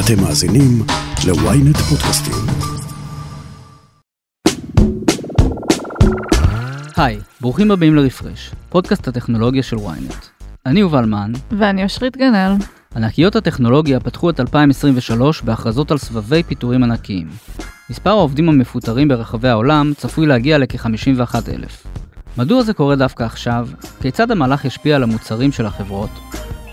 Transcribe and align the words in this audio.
אתם 0.00 0.22
מאזינים 0.22 0.82
ל-ynet 1.26 1.78
פודקאסטים. 1.78 2.34
היי, 6.96 7.18
ברוכים 7.40 7.70
הבאים 7.70 7.96
לרפרש, 7.96 8.50
פודקאסט 8.68 9.08
הטכנולוגיה 9.08 9.62
של 9.62 9.76
ynet. 9.76 10.26
אני 10.66 10.80
יובל 10.80 11.04
מן, 11.04 11.32
ואני 11.58 11.84
אושרית 11.84 12.16
גנאל. 12.16 12.52
ענקיות 12.96 13.36
הטכנולוגיה 13.36 14.00
פתחו 14.00 14.30
את 14.30 14.40
2023 14.40 15.42
בהכרזות 15.42 15.90
על 15.90 15.98
סבבי 15.98 16.42
פיטורים 16.42 16.82
ענקיים. 16.82 17.28
מספר 17.90 18.10
העובדים 18.10 18.48
המפוטרים 18.48 19.08
ברחבי 19.08 19.48
העולם 19.48 19.92
צפוי 19.96 20.26
להגיע 20.26 20.58
לכ-51,000. 20.58 21.88
מדוע 22.38 22.62
זה 22.62 22.72
קורה 22.72 22.96
דווקא 22.96 23.24
עכשיו? 23.24 23.68
כיצד 24.00 24.30
המהלך 24.30 24.64
ישפיע 24.64 24.96
על 24.96 25.02
המוצרים 25.02 25.52
של 25.52 25.66
החברות? 25.66 26.10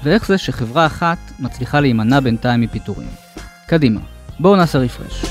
ואיך 0.03 0.25
זה 0.27 0.37
שחברה 0.37 0.85
אחת 0.85 1.17
מצליחה 1.39 1.79
להימנע 1.79 2.19
בינתיים 2.19 2.61
מפיטורים? 2.61 3.07
קדימה, 3.67 3.99
בואו 4.39 4.55
נעשה 4.55 4.79
רפרש. 4.79 5.25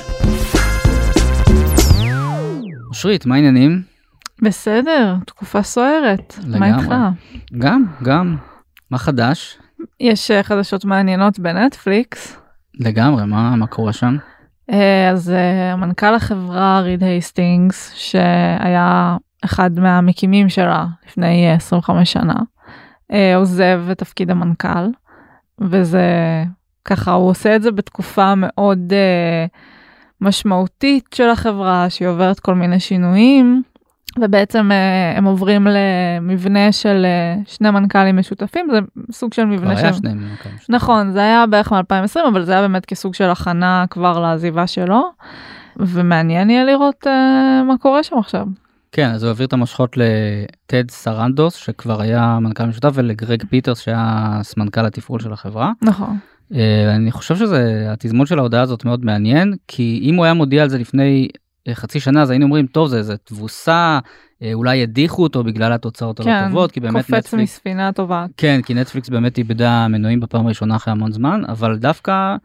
אושרית, 2.88 3.26
מה 3.26 3.34
העניינים? 3.34 3.82
בסדר, 4.42 5.16
תקופה 5.26 5.62
סוערת. 5.62 6.38
מה 6.46 6.68
לגמרי. 6.68 6.84
איתך? 6.84 6.94
גם, 7.58 7.84
גם. 8.02 8.36
מה 8.90 8.98
חדש? 8.98 9.58
יש 10.00 10.30
אה, 10.30 10.42
חדשות 10.42 10.84
מעניינות 10.84 11.38
בנטפליקס. 11.38 12.36
לגמרי, 12.80 13.24
מה, 13.26 13.56
מה 13.56 13.66
קורה 13.66 13.92
שם? 13.92 14.16
אה, 14.70 15.10
אז 15.10 15.30
אה, 15.30 15.76
מנכ"ל 15.76 16.14
החברה 16.14 16.80
ריד 16.80 17.02
הייסטינגס, 17.04 17.92
שהיה 17.94 19.16
אחד 19.44 19.78
מהמקימים 19.78 20.48
שלה 20.48 20.86
לפני 21.06 21.46
אה, 21.46 21.54
25 21.54 22.12
שנה, 22.12 22.34
עוזב 23.36 23.82
את 23.92 23.98
תפקיד 23.98 24.30
המנכ"ל, 24.30 24.88
וזה 25.60 26.04
ככה, 26.84 27.12
הוא 27.12 27.30
עושה 27.30 27.56
את 27.56 27.62
זה 27.62 27.70
בתקופה 27.70 28.34
מאוד 28.36 28.92
אה, 28.92 29.46
משמעותית 30.20 31.04
של 31.14 31.28
החברה, 31.28 31.90
שהיא 31.90 32.08
עוברת 32.08 32.40
כל 32.40 32.54
מיני 32.54 32.80
שינויים. 32.80 33.62
ובעצם 34.20 34.72
אה, 34.72 35.18
הם 35.18 35.24
עוברים 35.24 35.66
למבנה 35.70 36.72
של 36.72 37.04
אה, 37.04 37.42
שני 37.46 37.70
מנכ"לים 37.70 38.16
משותפים, 38.16 38.68
זה 38.70 38.78
סוג 39.12 39.32
של 39.32 39.42
כבר 39.42 39.50
מבנה 39.50 39.78
היה 39.78 39.92
של... 39.92 39.98
שני 39.98 40.14
מנכ"לים. 40.14 40.56
נכון, 40.68 41.10
זה 41.12 41.20
היה 41.20 41.46
בערך 41.46 41.72
מ-2020, 41.72 42.28
אבל 42.28 42.44
זה 42.44 42.52
היה 42.52 42.60
באמת 42.60 42.86
כסוג 42.86 43.14
של 43.14 43.30
הכנה 43.30 43.84
כבר 43.90 44.20
לעזיבה 44.20 44.66
שלו, 44.66 45.10
ומעניין 45.76 46.50
יהיה 46.50 46.64
לראות 46.64 47.06
uh, 47.06 47.64
מה 47.64 47.78
קורה 47.78 48.02
שם 48.02 48.18
עכשיו. 48.18 48.46
כן, 48.92 49.10
אז 49.10 49.22
הוא 49.22 49.28
העביר 49.28 49.46
את 49.46 49.52
המושכות 49.52 49.96
לטד 49.96 50.90
סרנדוס, 50.90 51.54
שכבר 51.54 52.00
היה 52.00 52.38
מנכ"ל 52.40 52.64
משותף, 52.64 52.90
ולגרג 52.94 53.44
פיטרס, 53.50 53.80
שהיה 53.80 54.40
סמנכ"ל 54.42 54.86
התפעול 54.86 55.20
של 55.20 55.32
החברה. 55.32 55.72
נכון. 55.82 56.18
אה, 56.54 56.94
אני 56.94 57.10
חושב 57.10 57.36
שזה, 57.36 57.86
התזמון 57.92 58.26
של 58.26 58.38
ההודעה 58.38 58.62
הזאת 58.62 58.84
מאוד 58.84 59.04
מעניין, 59.04 59.54
כי 59.68 60.00
אם 60.02 60.14
הוא 60.14 60.24
היה 60.24 60.34
מודיע 60.34 60.62
על 60.62 60.68
זה 60.68 60.78
לפני 60.78 61.28
אה, 61.68 61.74
חצי 61.74 62.00
שנה, 62.00 62.22
אז 62.22 62.30
היינו 62.30 62.44
אומרים, 62.44 62.66
טוב, 62.66 62.88
זה 62.88 62.98
איזה 62.98 63.16
תבוסה, 63.16 63.98
אה, 64.42 64.50
אולי 64.54 64.82
הדיחו 64.82 65.22
אותו 65.22 65.44
בגלל 65.44 65.72
התוצאות 65.72 66.20
הלא 66.20 66.26
כן, 66.26 66.48
טובות, 66.48 66.72
כי 66.72 66.80
באמת 66.80 66.96
קופץ 66.96 67.14
נטפליקס, 67.14 67.34
מספינה 67.34 67.92
טובה. 67.92 68.26
כן, 68.36 68.60
כי 68.64 68.74
נטפליקס 68.74 69.08
באמת 69.08 69.38
איבדה 69.38 69.88
מנויים 69.88 70.20
בפעם 70.20 70.46
הראשונה 70.46 70.76
אחרי 70.76 70.92
המון 70.92 71.12
זמן, 71.12 71.42
אבל 71.48 71.76
דווקא 71.76 72.36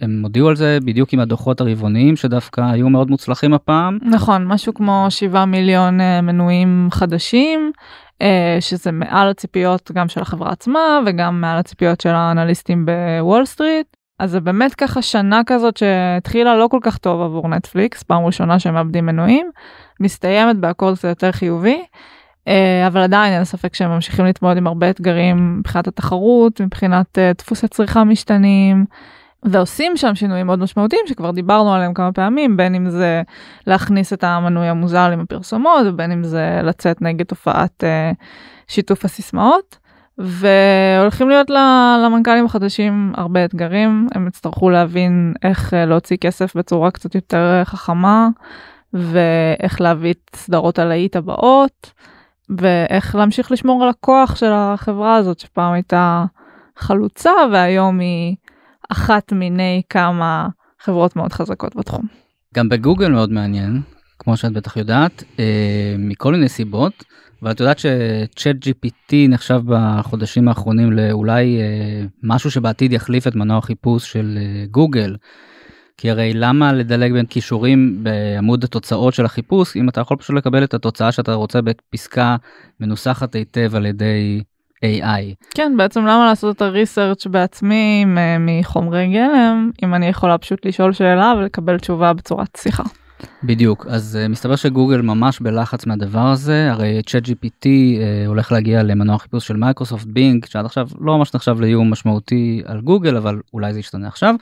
הם 0.00 0.22
הודיעו 0.22 0.48
על 0.48 0.56
זה 0.56 0.78
בדיוק 0.84 1.12
עם 1.12 1.20
הדוחות 1.20 1.60
הרבעוניים, 1.60 2.16
שדווקא 2.16 2.60
היו 2.60 2.88
מאוד 2.88 3.10
מוצלחים 3.10 3.54
הפעם. 3.54 3.98
נכון, 4.02 4.46
משהו 4.46 4.74
כמו 4.74 5.06
7 5.08 5.44
מיליון 5.44 6.00
uh, 6.00 6.22
מנויים 6.22 6.88
חדשים, 6.90 7.72
uh, 8.22 8.24
שזה 8.60 8.92
מעל 8.92 9.28
הציפיות 9.28 9.90
גם 9.94 10.08
של 10.08 10.20
החברה 10.20 10.50
עצמה 10.50 11.00
וגם 11.06 11.40
מעל 11.40 11.58
הציפיות 11.58 12.00
של 12.00 12.10
האנליסטים 12.10 12.86
בוול 12.86 13.44
סטריט. 13.44 13.86
אז 14.18 14.30
זה 14.30 14.40
באמת 14.40 14.74
ככה 14.74 15.02
שנה 15.02 15.40
כזאת 15.46 15.76
שהתחילה 15.76 16.56
לא 16.56 16.68
כל 16.70 16.78
כך 16.82 16.98
טוב 16.98 17.20
עבור 17.20 17.48
נטפליקס, 17.48 18.02
פעם 18.02 18.24
ראשונה 18.24 18.58
שהם 18.58 18.74
מאבדים 18.74 19.06
מנויים, 19.06 19.50
מסתיימת 20.00 20.56
בהכל 20.56 20.92
קצת 20.94 21.08
יותר 21.08 21.32
חיובי. 21.32 21.84
Uh, 22.48 22.86
אבל 22.86 23.00
עדיין 23.00 23.32
אין 23.32 23.44
ספק 23.44 23.74
שהם 23.74 23.90
ממשיכים 23.90 24.24
להתמודד 24.24 24.56
עם 24.56 24.66
הרבה 24.66 24.90
אתגרים 24.90 25.58
מבחינת 25.58 25.88
התחרות, 25.88 26.60
מבחינת 26.60 27.18
uh, 27.18 27.38
דפוסי 27.38 27.68
צריכה 27.68 28.04
משתנים, 28.04 28.84
ועושים 29.42 29.96
שם 29.96 30.14
שינויים 30.14 30.46
מאוד 30.46 30.58
משמעותיים 30.58 31.02
שכבר 31.06 31.30
דיברנו 31.30 31.74
עליהם 31.74 31.94
כמה 31.94 32.12
פעמים, 32.12 32.56
בין 32.56 32.74
אם 32.74 32.90
זה 32.90 33.22
להכניס 33.66 34.12
את 34.12 34.24
המנוי 34.24 34.68
המוזל 34.68 35.10
עם 35.12 35.20
הפרסומות, 35.20 35.86
ובין 35.86 36.12
אם 36.12 36.24
זה 36.24 36.60
לצאת 36.62 37.02
נגד 37.02 37.26
תופעת 37.26 37.84
uh, 37.84 38.16
שיתוף 38.68 39.04
הסיסמאות. 39.04 39.78
והולכים 40.18 41.28
להיות 41.28 41.50
למנכ"לים 42.04 42.44
החדשים 42.44 43.12
הרבה 43.16 43.44
אתגרים, 43.44 44.08
הם 44.14 44.26
יצטרכו 44.26 44.70
להבין 44.70 45.34
איך 45.42 45.72
uh, 45.72 45.76
להוציא 45.76 46.16
כסף 46.16 46.56
בצורה 46.56 46.90
קצת 46.90 47.14
יותר 47.14 47.62
חכמה, 47.64 48.28
ואיך 48.92 49.80
להביא 49.80 50.12
את 50.12 50.36
סדרות 50.36 50.78
הלהיט 50.78 51.16
הבאות. 51.16 51.92
ואיך 52.58 53.14
להמשיך 53.14 53.52
לשמור 53.52 53.82
על 53.82 53.88
הכוח 53.88 54.36
של 54.36 54.50
החברה 54.52 55.16
הזאת 55.16 55.38
שפעם 55.38 55.72
הייתה 55.72 56.24
חלוצה 56.76 57.32
והיום 57.52 58.00
היא 58.00 58.36
אחת 58.92 59.32
מיני 59.32 59.82
כמה 59.88 60.48
חברות 60.80 61.16
מאוד 61.16 61.32
חזקות 61.32 61.76
בתחום. 61.76 62.06
גם 62.54 62.68
בגוגל 62.68 63.08
מאוד 63.08 63.32
מעניין, 63.32 63.80
כמו 64.18 64.36
שאת 64.36 64.52
בטח 64.52 64.76
יודעת, 64.76 65.24
אה, 65.38 65.94
מכל 65.98 66.32
מיני 66.32 66.48
סיבות, 66.48 67.04
אבל 67.42 67.50
את 67.50 67.60
יודעת 67.60 67.78
שצ'אט 67.78 68.56
GPT 68.56 69.14
נחשב 69.28 69.60
בחודשים 69.66 70.48
האחרונים 70.48 70.92
לאולי 70.92 71.60
אה, 71.60 72.06
משהו 72.22 72.50
שבעתיד 72.50 72.92
יחליף 72.92 73.26
את 73.26 73.34
מנוע 73.34 73.58
החיפוש 73.58 74.12
של 74.12 74.38
אה, 74.40 74.64
גוגל. 74.70 75.16
כי 75.96 76.10
הרי 76.10 76.32
למה 76.34 76.72
לדלג 76.72 77.12
בין 77.12 77.26
כישורים 77.26 77.98
בעמוד 78.02 78.64
התוצאות 78.64 79.14
של 79.14 79.24
החיפוש 79.24 79.76
אם 79.76 79.88
אתה 79.88 80.00
יכול 80.00 80.16
פשוט 80.16 80.36
לקבל 80.36 80.64
את 80.64 80.74
התוצאה 80.74 81.12
שאתה 81.12 81.34
רוצה 81.34 81.60
בפסקה 81.62 82.36
מנוסחת 82.80 83.34
היטב 83.34 83.74
על 83.74 83.86
ידי 83.86 84.42
AI. 84.84 85.34
כן, 85.54 85.72
בעצם 85.76 86.00
למה 86.00 86.26
לעשות 86.26 86.56
את 86.56 86.62
ה 86.62 86.69
research 86.69 87.26
בעצמי 87.26 88.04
מחומרי 88.40 89.12
גלם, 89.12 89.70
אם 89.84 89.94
אני 89.94 90.06
יכולה 90.06 90.38
פשוט 90.38 90.66
לשאול 90.66 90.92
שאלה 90.92 91.34
ולקבל 91.38 91.78
תשובה 91.78 92.12
בצורת 92.12 92.56
שיחה. 92.56 92.82
בדיוק, 93.44 93.86
אז 93.86 94.18
uh, 94.24 94.28
מסתבר 94.28 94.56
שגוגל 94.56 95.00
ממש 95.00 95.40
בלחץ 95.40 95.86
מהדבר 95.86 96.26
הזה, 96.26 96.72
הרי 96.72 97.02
ChatGPT 97.06 97.64
uh, 97.64 98.26
הולך 98.26 98.52
להגיע 98.52 98.82
למנוע 98.82 99.18
חיפוש 99.18 99.46
של 99.46 99.56
מייקרוסופט 99.56 100.06
בינג, 100.06 100.44
שעד 100.44 100.64
עכשיו 100.64 100.88
לא 101.00 101.18
ממש 101.18 101.34
נחשב 101.34 101.60
לאיום 101.60 101.90
משמעותי 101.90 102.62
על 102.64 102.80
גוגל, 102.80 103.16
אבל 103.16 103.40
אולי 103.52 103.72
זה 103.72 103.80
ישתנה 103.80 104.08
עכשיו. 104.08 104.34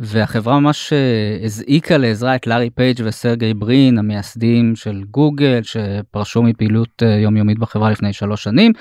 והחברה 0.00 0.60
ממש 0.60 0.92
uh, 0.92 1.44
הזעיקה 1.44 1.96
לעזרה 1.96 2.36
את 2.36 2.46
לארי 2.46 2.70
פייג' 2.70 3.00
וסרגי 3.04 3.54
ברין 3.54 3.98
המייסדים 3.98 4.76
של 4.76 5.02
גוגל 5.10 5.60
שפרשו 5.62 6.42
מפעילות 6.42 7.02
uh, 7.02 7.06
יומיומית 7.06 7.58
בחברה 7.58 7.90
לפני 7.90 8.12
שלוש 8.12 8.42
שנים 8.42 8.72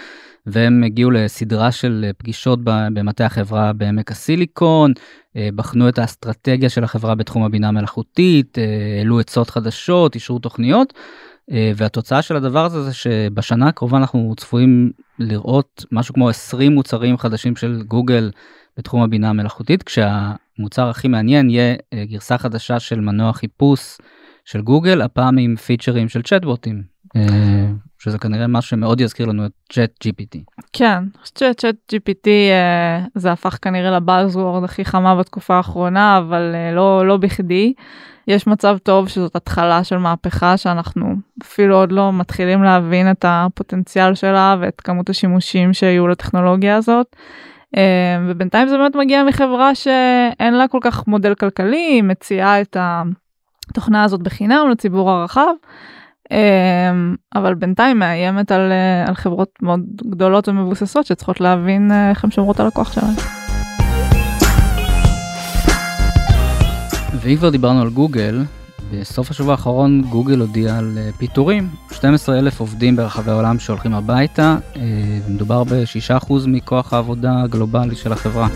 והם 0.45 0.83
הגיעו 0.83 1.11
לסדרה 1.11 1.71
של 1.71 2.05
uh, 2.09 2.13
פגישות 2.17 2.59
במטה 2.63 3.25
החברה 3.25 3.73
בעמק 3.73 4.11
הסיליקון, 4.11 4.93
בחנו 5.55 5.89
את 5.89 5.99
האסטרטגיה 5.99 6.69
של 6.69 6.83
החברה 6.83 7.15
בתחום 7.15 7.43
הבינה 7.43 7.67
המלאכותית, 7.67 8.57
העלו 8.97 9.19
עצות 9.19 9.49
חדשות, 9.49 10.15
אישרו 10.15 10.39
תוכניות. 10.39 10.93
והתוצאה 11.75 12.21
של 12.21 12.35
הדבר 12.35 12.65
הזה 12.65 12.83
זה 12.83 12.93
שבשנה 12.93 13.67
הקרובה 13.67 13.97
אנחנו 13.97 14.33
צפויים 14.37 14.91
לראות 15.19 15.85
משהו 15.91 16.13
כמו 16.13 16.29
20 16.29 16.71
מוצרים 16.71 17.17
חדשים 17.17 17.55
של 17.55 17.81
גוגל 17.87 18.31
בתחום 18.77 19.01
הבינה 19.01 19.29
המלאכותית 19.29 19.83
כשהמוצר 20.53 20.89
הכי 20.89 21.07
מעניין 21.07 21.49
יהיה 21.49 21.75
אה, 21.93 22.05
גרסה 22.05 22.37
חדשה 22.37 22.79
של 22.79 22.99
מנוע 22.99 23.33
חיפוש 23.33 23.97
של 24.45 24.61
גוגל 24.61 25.01
הפעם 25.01 25.37
עם 25.37 25.55
פיצ'רים 25.55 26.09
של 26.09 26.21
צ'טבוטים 26.21 26.83
אה, 27.15 27.67
שזה 27.99 28.17
כנראה 28.17 28.47
משהו 28.47 28.69
שמאוד 28.69 29.01
יזכיר 29.01 29.25
לנו 29.25 29.45
את 29.45 29.51
צ'אט 29.71 29.91
GPT. 30.07 30.39
כן, 30.73 30.97
אני 30.97 31.21
חושבת 31.21 31.59
שצ'אט 31.59 31.75
GPT 31.93 32.27
זה 33.15 33.31
הפך 33.31 33.57
כנראה 33.61 33.91
לבאזוורד 33.91 34.63
הכי 34.63 34.85
חמה 34.85 35.15
בתקופה 35.15 35.55
האחרונה, 35.55 36.17
אבל 36.17 36.51
אה, 36.55 36.71
לא, 36.75 37.07
לא 37.07 37.17
בכדי. 37.17 37.73
יש 38.27 38.47
מצב 38.47 38.77
טוב 38.83 39.07
שזאת 39.07 39.35
התחלה 39.35 39.83
של 39.83 39.97
מהפכה 39.97 40.57
שאנחנו 40.57 41.15
אפילו 41.43 41.75
עוד 41.75 41.91
לא 41.91 42.13
מתחילים 42.13 42.63
להבין 42.63 43.11
את 43.11 43.25
הפוטנציאל 43.27 44.15
שלה 44.15 44.55
ואת 44.59 44.81
כמות 44.81 45.09
השימושים 45.09 45.73
שיהיו 45.73 46.07
לטכנולוגיה 46.07 46.75
הזאת. 46.75 47.15
אה, 47.77 48.17
ובינתיים 48.27 48.67
זה 48.67 48.77
באמת 48.77 48.95
מגיע 48.95 49.23
מחברה 49.23 49.75
שאין 49.75 50.53
לה 50.53 50.67
כל 50.67 50.79
כך 50.81 51.07
מודל 51.07 51.35
כלכלי, 51.35 51.77
היא 51.77 52.03
מציעה 52.03 52.61
את 52.61 52.77
התוכנה 53.69 54.03
הזאת 54.03 54.21
בחינם 54.21 54.69
לציבור 54.71 55.11
הרחב. 55.11 55.53
אמ, 56.31 57.15
אבל 57.35 57.53
בינתיים 57.53 57.99
מאיימת 57.99 58.51
על, 58.51 58.71
אה, 58.71 59.07
על 59.07 59.15
חברות 59.15 59.49
מאוד 59.61 59.81
גדולות 60.09 60.47
ומבוססות 60.47 61.05
שצריכות 61.05 61.41
להבין 61.41 61.91
אה, 61.91 62.09
איך 62.09 62.23
הן 62.23 62.31
שומרות 62.31 62.59
על 62.59 62.67
הכוח 62.67 62.93
שלהן. 62.93 63.13
ואם 67.21 67.35
כבר 67.35 67.49
דיברנו 67.49 67.81
על 67.81 67.89
גוגל, 67.89 68.41
בסוף 68.91 69.31
השבוע 69.31 69.51
האחרון 69.51 70.01
גוגל 70.01 70.39
הודיע 70.39 70.77
על 70.77 70.97
אה, 70.97 71.09
פיטורים, 71.17 71.69
12 71.91 72.39
אלף 72.39 72.59
עובדים 72.59 72.95
ברחבי 72.95 73.31
העולם 73.31 73.59
שהולכים 73.59 73.93
הביתה, 73.93 74.57
אה, 74.75 74.81
ומדובר 75.27 75.63
ב-6% 75.63 76.33
מכוח 76.47 76.93
העבודה 76.93 77.41
הגלובלי 77.43 77.95
של 77.95 78.13
החברה. 78.13 78.47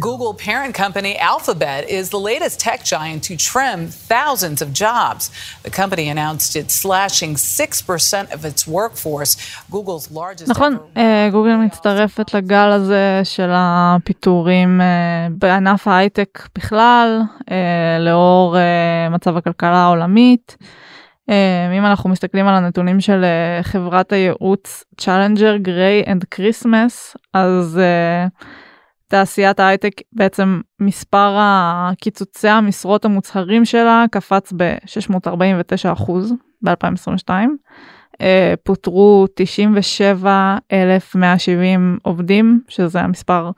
Google 0.00 0.34
parent 0.34 0.74
company 0.74 1.16
Alphabet 1.18 1.88
is 1.88 2.10
the 2.10 2.18
latest 2.30 2.60
tech 2.60 2.84
giant 2.84 3.20
to 3.24 3.36
trim 3.36 3.88
thousands 3.88 4.62
of 4.62 4.68
jobs. 4.72 5.30
The 5.62 5.70
company 5.70 6.08
announced 6.08 6.56
it's 6.56 6.74
slashing 6.74 7.34
6% 7.34 8.32
of 8.34 8.44
its 8.44 8.66
workforce. 8.66 9.36
Google's 9.70 10.10
largest 10.10 10.48
נכון. 10.50 10.76
אה, 10.96 11.28
גוגל 11.32 11.56
מצטרפת 11.56 12.34
לגל 12.34 12.70
הזה 12.70 13.20
של 13.24 13.50
הפיטורים 13.52 14.80
אה, 14.80 14.86
בענף 15.30 15.88
ההייטק 15.88 16.48
בכלל, 16.54 17.20
אה, 17.50 17.98
לאור 17.98 18.56
אה, 18.56 19.08
מצב 19.10 19.36
הכלכלה 19.36 19.76
העולמית. 19.76 20.56
אה, 21.30 21.78
אם 21.78 21.86
אנחנו 21.86 22.10
מסתכלים 22.10 22.46
על 22.46 22.54
הנתונים 22.54 23.00
של 23.00 23.24
אה, 23.24 23.62
חברת 23.62 24.12
הייעוץ 24.12 24.84
Challenger, 25.00 25.66
Gray 25.66 26.08
and 26.08 26.38
Christmas, 26.38 27.18
אז 27.34 27.78
אה, 27.78 28.26
תעשיית 29.08 29.60
ההייטק 29.60 29.92
בעצם 30.12 30.60
מספר 30.80 31.36
הקיצוצי 31.38 32.48
המשרות 32.48 33.04
המוצהרים 33.04 33.64
שלה 33.64 34.04
קפץ 34.10 34.52
ב-649% 34.56 36.12
ב-2022. 36.62 37.30
אה, 38.20 38.54
פוטרו 38.62 39.26
97,170 39.34 41.98
עובדים, 42.02 42.60
שזה 42.68 43.00
המספר 43.00 43.50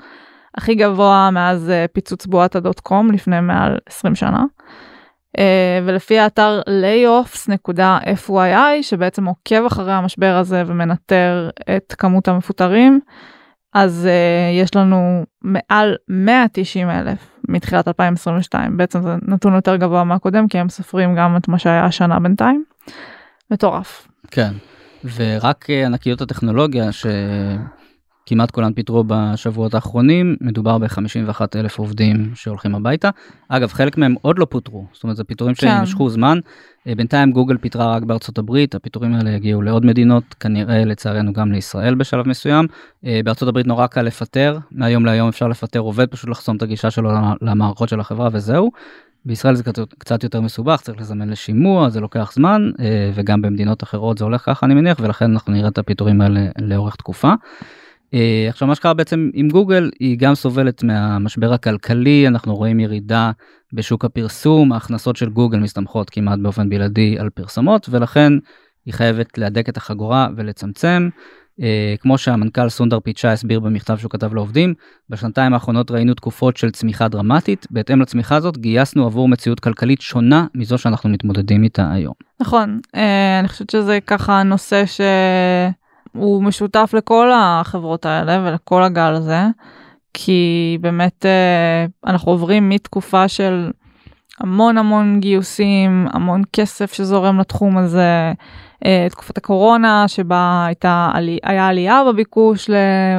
הכי 0.56 0.74
גבוה 0.74 1.30
מאז 1.32 1.70
אה, 1.70 1.86
פיצוץ 1.92 2.26
בועת 2.26 2.56
הדוט 2.56 2.80
קום 2.80 3.10
לפני 3.10 3.40
מעל 3.40 3.78
20 3.86 4.14
שנה. 4.14 4.44
אה, 5.38 5.80
ולפי 5.86 6.18
האתר 6.18 6.60
layoffs.fyi 6.68 8.82
שבעצם 8.82 9.24
עוקב 9.24 9.64
אחרי 9.66 9.92
המשבר 9.92 10.36
הזה 10.36 10.62
ומנטר 10.66 11.50
את 11.76 11.94
כמות 11.98 12.28
המפוטרים, 12.28 13.00
אז 13.72 14.08
uh, 14.08 14.62
יש 14.62 14.76
לנו 14.76 15.24
מעל 15.42 15.96
190 16.08 16.90
אלף 16.90 17.30
מתחילת 17.48 17.88
2022 17.88 18.76
בעצם 18.76 19.02
זה 19.02 19.16
נתון 19.22 19.54
יותר 19.54 19.76
גבוה 19.76 20.04
מהקודם 20.04 20.48
כי 20.48 20.58
הם 20.58 20.68
סופרים 20.68 21.14
גם 21.14 21.36
את 21.36 21.48
מה 21.48 21.58
שהיה 21.58 21.84
השנה 21.84 22.20
בינתיים. 22.20 22.64
מטורף. 23.50 24.08
כן, 24.30 24.52
ורק 25.16 25.70
אה, 25.70 25.86
ענקיות 25.86 26.20
הטכנולוגיה 26.20 26.88
שכמעט 26.92 28.50
כולן 28.50 28.72
פיטרו 28.72 29.04
בשבועות 29.06 29.74
האחרונים, 29.74 30.36
מדובר 30.40 30.78
ב-51 30.78 31.40
אלף 31.56 31.78
עובדים 31.78 32.30
שהולכים 32.34 32.74
הביתה. 32.74 33.10
אגב, 33.48 33.72
חלק 33.72 33.98
מהם 33.98 34.14
עוד 34.22 34.38
לא 34.38 34.46
פוטרו, 34.50 34.86
זאת 34.92 35.02
אומרת 35.02 35.16
זה 35.16 35.24
פיטורים 35.24 35.54
כן. 35.54 35.76
שימשכו 35.76 36.10
זמן. 36.10 36.38
אה, 36.86 36.94
בינתיים 36.94 37.32
גוגל 37.32 37.56
פיטרה 37.58 37.96
רק 37.96 38.02
בארצות 38.02 38.38
הברית, 38.38 38.74
הפיטורים 38.74 39.14
האלה 39.14 39.30
יגיעו 39.30 39.62
לעוד 39.62 39.86
מדינות, 39.86 40.24
כנראה 40.40 40.84
לצערנו 40.84 41.32
גם 41.32 41.52
לישראל 41.52 41.94
בשלב 41.94 42.28
מסוים. 42.28 42.66
אה, 43.06 43.20
בארצות 43.24 43.48
הברית 43.48 43.66
נורא 43.66 43.86
קל 43.86 44.02
לפטר, 44.02 44.58
מהיום 44.72 45.06
להיום 45.06 45.28
אפשר 45.28 45.48
לפטר 45.48 45.78
עובד, 45.78 46.08
פשוט 46.08 46.30
לחסום 46.30 46.56
את 46.56 46.62
הגישה 46.62 46.90
שלו 46.90 47.10
למערכות 47.42 47.88
של 47.88 48.00
החברה 48.00 48.28
וזהו. 48.32 48.70
בישראל 49.24 49.54
זה 49.54 49.62
קצת- 49.98 50.24
יותר 50.24 50.40
מסובך, 50.40 50.80
צריך 50.80 51.00
לזמן 51.00 51.28
לשימוע, 51.28 51.88
זה 51.88 52.00
לוקח 52.00 52.32
זמן, 52.34 52.70
אה, 52.80 53.10
וגם 53.14 53.42
במדינות 53.42 53.82
אחרות 53.82 54.18
זה 54.18 54.24
הולך 54.24 54.42
ככה 54.46 54.66
אני 54.66 54.74
מניח, 54.74 54.98
ולכן 55.00 55.30
אנחנו 55.32 55.52
נראה 55.52 55.68
את 55.68 55.78
הפיטורים 55.78 56.20
האלה 56.20 56.40
לאורך 56.58 56.96
תקופה. 56.96 57.32
אה, 58.14 58.46
עכשיו 58.48 58.68
מה 58.68 58.74
שקרה 58.74 58.94
בעצם 58.94 59.30
עם 59.34 59.48
גוגל, 59.48 59.90
היא 60.00 60.18
גם 60.18 60.34
סובלת 60.34 60.82
מהמשבר 60.82 61.52
הכלכלי, 61.52 62.28
אנחנו 62.28 62.56
רואים 62.56 62.80
ירידה 62.80 63.30
בשוק 63.72 64.04
הפרסום, 64.04 64.72
ההכנסות 64.72 65.16
של 65.16 65.30
גוגל 65.30 65.58
מסתמכות 65.58 66.10
כמעט 66.10 66.38
באופן 66.38 66.68
בלעדי 66.68 67.18
על 67.18 67.30
פרסומות, 67.30 67.88
ולכן 67.90 68.32
היא 68.86 68.94
חייבת 68.94 69.38
להדק 69.38 69.68
את 69.68 69.76
החגורה 69.76 70.28
ולצמצם. 70.36 71.08
אה, 71.62 71.94
כמו 72.00 72.18
שהמנכ"ל 72.18 72.68
סונדר 72.68 73.00
פיצ'ה 73.00 73.32
הסביר 73.32 73.60
במכתב 73.60 73.96
שהוא 73.96 74.10
כתב 74.10 74.34
לעובדים, 74.34 74.74
בשנתיים 75.08 75.54
האחרונות 75.54 75.90
ראינו 75.90 76.14
תקופות 76.14 76.56
של 76.56 76.70
צמיחה 76.70 77.08
דרמטית, 77.08 77.66
בהתאם 77.70 78.00
לצמיחה 78.00 78.36
הזאת 78.36 78.58
גייסנו 78.58 79.06
עבור 79.06 79.28
מציאות 79.28 79.60
כלכלית 79.60 80.00
שונה 80.00 80.46
מזו 80.54 80.78
שאנחנו 80.78 81.10
מתמודדים 81.10 81.64
איתה 81.64 81.92
היום. 81.92 82.14
נכון, 82.40 82.80
אה, 82.94 83.38
אני 83.40 83.48
חושבת 83.48 83.70
שזה 83.70 83.98
ככה 84.06 84.42
נושא 84.42 84.84
שהוא 86.12 86.42
משותף 86.42 86.90
לכל 86.96 87.30
החברות 87.34 88.06
האלה 88.06 88.42
ולכל 88.44 88.82
הגל 88.82 89.14
הזה, 89.14 89.40
כי 90.14 90.78
באמת 90.80 91.26
אה, 91.26 91.86
אנחנו 92.06 92.32
עוברים 92.32 92.68
מתקופה 92.68 93.28
של 93.28 93.70
המון 94.40 94.78
המון 94.78 95.20
גיוסים, 95.20 96.06
המון 96.12 96.42
כסף 96.52 96.92
שזורם 96.92 97.40
לתחום 97.40 97.78
הזה, 97.78 98.32
אה, 98.84 99.06
תקופת 99.10 99.38
הקורונה 99.38 100.08
שבה 100.08 100.64
הייתה, 100.66 101.10
היה 101.42 101.68
עלייה 101.68 102.02
בביקוש 102.08 102.70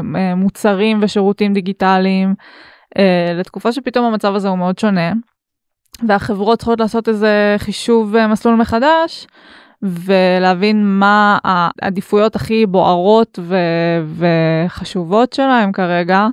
למוצרים 0.04 1.00
ושירותים 1.02 1.54
דיגיטליים, 1.54 2.36
אה, 2.98 3.34
לתקופה 3.36 3.72
שפתאום 3.72 4.06
המצב 4.06 4.36
הזה 4.36 4.50
הוא 4.50 4.58
מאוד 4.58 4.80
שונה. 4.80 5.14
והחברות 6.08 6.60
צריכות 6.60 6.80
לעשות 6.80 7.10
איזה 7.10 7.56
חישוב 7.60 8.16
מסלול 8.28 8.56
מחדש 8.56 9.28
ולהבין 9.84 10.86
מה 10.86 11.38
העדיפויות 11.44 12.36
הכי 12.36 12.66
בוערות 12.66 13.40
ו- 13.42 13.56
וחשובות 14.68 15.34
שלהם 15.34 15.72
כרגע 15.72 16.28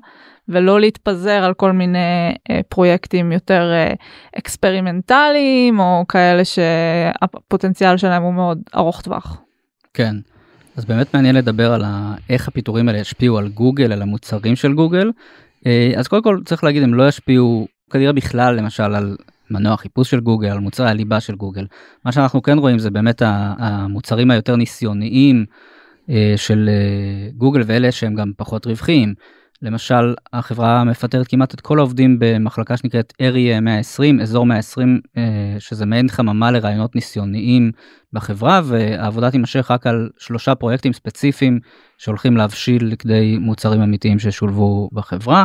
ולא 0.48 0.80
להתפזר 0.80 1.44
על 1.44 1.54
כל 1.54 1.72
מיני 1.72 1.98
אה, 2.50 2.60
פרויקטים 2.68 3.32
יותר 3.32 3.70
אה, 3.72 3.92
אקספרימנטליים 4.38 5.80
או 5.80 6.04
כאלה 6.08 6.42
שהפוטנציאל 6.44 7.96
שלהם 7.96 8.22
הוא 8.22 8.34
מאוד 8.34 8.58
ארוך 8.76 9.00
טווח. 9.02 9.40
כן. 9.94 10.14
אז 10.76 10.84
באמת 10.84 11.14
מעניין 11.14 11.36
לדבר 11.36 11.72
על 11.72 11.82
ה- 11.84 12.14
איך 12.30 12.48
הפיטורים 12.48 12.88
האלה 12.88 12.98
ישפיעו 13.00 13.38
על 13.38 13.48
גוגל, 13.48 13.92
על 13.92 14.02
המוצרים 14.02 14.56
של 14.56 14.72
גוגל. 14.72 15.10
אה, 15.66 15.92
אז 15.96 16.08
קודם 16.08 16.22
כל 16.22 16.38
צריך 16.44 16.64
להגיד 16.64 16.82
הם 16.82 16.94
לא 16.94 17.08
ישפיעו 17.08 17.66
כנראה 17.90 18.12
בכלל 18.12 18.54
למשל 18.54 18.94
על 18.94 19.16
מנוע 19.50 19.76
חיפוש 19.76 20.10
של 20.10 20.20
גוגל, 20.20 20.48
על 20.48 20.58
מוצרי 20.58 20.88
הליבה 20.88 21.20
של 21.20 21.34
גוגל. 21.34 21.66
מה 22.04 22.12
שאנחנו 22.12 22.42
כן 22.42 22.58
רואים 22.58 22.78
זה 22.78 22.90
באמת 22.90 23.22
המוצרים 23.58 24.30
היותר 24.30 24.56
ניסיוניים 24.56 25.44
אה, 26.10 26.34
של 26.36 26.68
אה, 26.72 27.30
גוגל 27.36 27.60
ואלה 27.66 27.92
שהם 27.92 28.14
גם 28.14 28.32
פחות 28.36 28.66
רווחיים. 28.66 29.14
למשל 29.62 30.14
החברה 30.32 30.84
מפטרת 30.84 31.28
כמעט 31.28 31.54
את 31.54 31.60
כל 31.60 31.78
העובדים 31.78 32.16
במחלקה 32.18 32.76
שנקראת 32.76 33.12
אריה 33.20 33.60
120 33.60 34.20
אזור 34.20 34.46
120 34.46 35.00
אה, 35.16 35.56
שזה 35.58 35.86
מעין 35.86 36.08
חממה 36.08 36.50
לרעיונות 36.50 36.94
ניסיוניים 36.94 37.72
בחברה 38.12 38.60
והעבודה 38.64 39.30
תימשך 39.30 39.70
רק 39.70 39.86
על 39.86 40.10
שלושה 40.18 40.54
פרויקטים 40.54 40.92
ספציפיים 40.92 41.60
שהולכים 41.98 42.36
להבשיל 42.36 42.86
לכדי 42.86 43.38
מוצרים 43.40 43.82
אמיתיים 43.82 44.18
ששולבו 44.18 44.88
בחברה. 44.92 45.44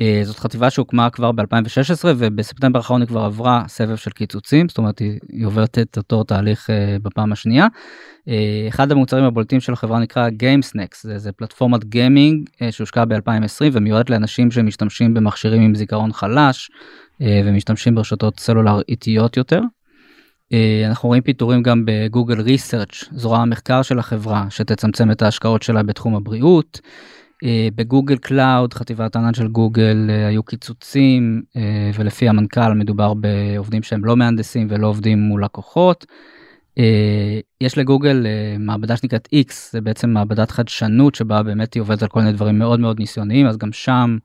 אה, 0.00 0.20
זאת 0.24 0.38
חטיבה 0.38 0.70
שהוקמה 0.70 1.10
כבר 1.10 1.32
ב-2016 1.32 2.04
ובספטמבר 2.04 2.78
האחרון 2.78 3.00
היא 3.00 3.08
כבר 3.08 3.20
עברה 3.20 3.64
סבב 3.68 3.96
של 3.96 4.10
קיצוצים 4.10 4.68
זאת 4.68 4.78
אומרת 4.78 4.98
היא, 4.98 5.46
עוברת 5.46 5.78
את 5.78 5.96
אותו 5.96 6.24
תהליך 6.24 6.70
אה, 6.70 6.96
בפעם 7.02 7.32
השנייה. 7.32 7.66
אה, 8.28 8.66
אחד 8.68 8.92
המוצרים 8.92 9.24
הבולטים 9.24 9.60
של 9.60 9.72
החברה 9.72 9.98
נקרא 9.98 10.28
GameSnacks 10.28 10.98
זה, 11.02 11.18
זה 11.18 11.32
פלטפורמת 11.32 11.84
גיימינג 11.84 12.48
אה, 12.62 12.72
שהושקה 12.72 13.04
ב-2020 13.04 13.70
ומיועדת 13.72 14.10
לאנשים 14.10 14.50
שמשתמשים 14.50 15.14
במכשירים 15.14 15.62
עם 15.62 15.74
זיכרון 15.74 16.12
חלש 16.12 16.70
ומשתמשים 17.20 17.94
ברשתות 17.94 18.40
סלולר 18.40 18.80
איטיות 18.88 19.36
יותר. 19.36 19.60
אנחנו 20.86 21.08
רואים 21.08 21.22
פיטורים 21.22 21.62
גם 21.62 21.82
בגוגל 21.86 22.40
Research 22.40 23.04
זרוע 23.12 23.38
המחקר 23.38 23.82
של 23.82 23.98
החברה 23.98 24.46
שתצמצם 24.50 25.10
את 25.10 25.22
ההשקעות 25.22 25.62
שלה 25.62 25.82
בתחום 25.82 26.14
הבריאות. 26.16 26.80
אה, 27.44 27.68
בגוגל 27.74 28.16
Cloud 28.16 28.74
חטיבת 28.74 29.16
הענן 29.16 29.34
של 29.34 29.48
גוגל 29.48 30.06
אה, 30.10 30.26
היו 30.26 30.42
קיצוצים 30.42 31.42
אה, 31.56 31.90
ולפי 31.94 32.28
המנכ"ל 32.28 32.74
מדובר 32.74 33.14
בעובדים 33.14 33.82
שהם 33.82 34.04
לא 34.04 34.16
מהנדסים 34.16 34.66
ולא 34.70 34.86
עובדים 34.86 35.18
מול 35.18 35.44
לקוחות. 35.44 36.06
יש 37.60 37.78
לגוגל 37.78 38.26
מעבדה 38.58 38.96
שנקראת 38.96 39.28
X 39.34 39.52
זה 39.70 39.80
בעצם 39.80 40.10
מעבדת 40.10 40.50
חדשנות 40.50 41.14
שבה 41.14 41.42
באמת 41.42 41.74
היא 41.74 41.80
עובדת 41.80 42.02
על 42.02 42.08
כל 42.08 42.20
מיני 42.20 42.32
דברים 42.32 42.58
מאוד 42.58 42.80
מאוד 42.80 43.00
ניסיוניים 43.00 43.46
אז 43.46 43.56
גם 43.56 43.72
שם 43.72 44.18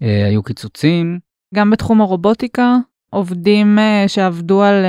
היו 0.00 0.42
קיצוצים. 0.42 1.18
גם 1.54 1.70
בתחום 1.70 2.00
הרובוטיקה 2.00 2.76
עובדים 3.10 3.78
שעבדו 4.06 4.62
על 4.62 4.84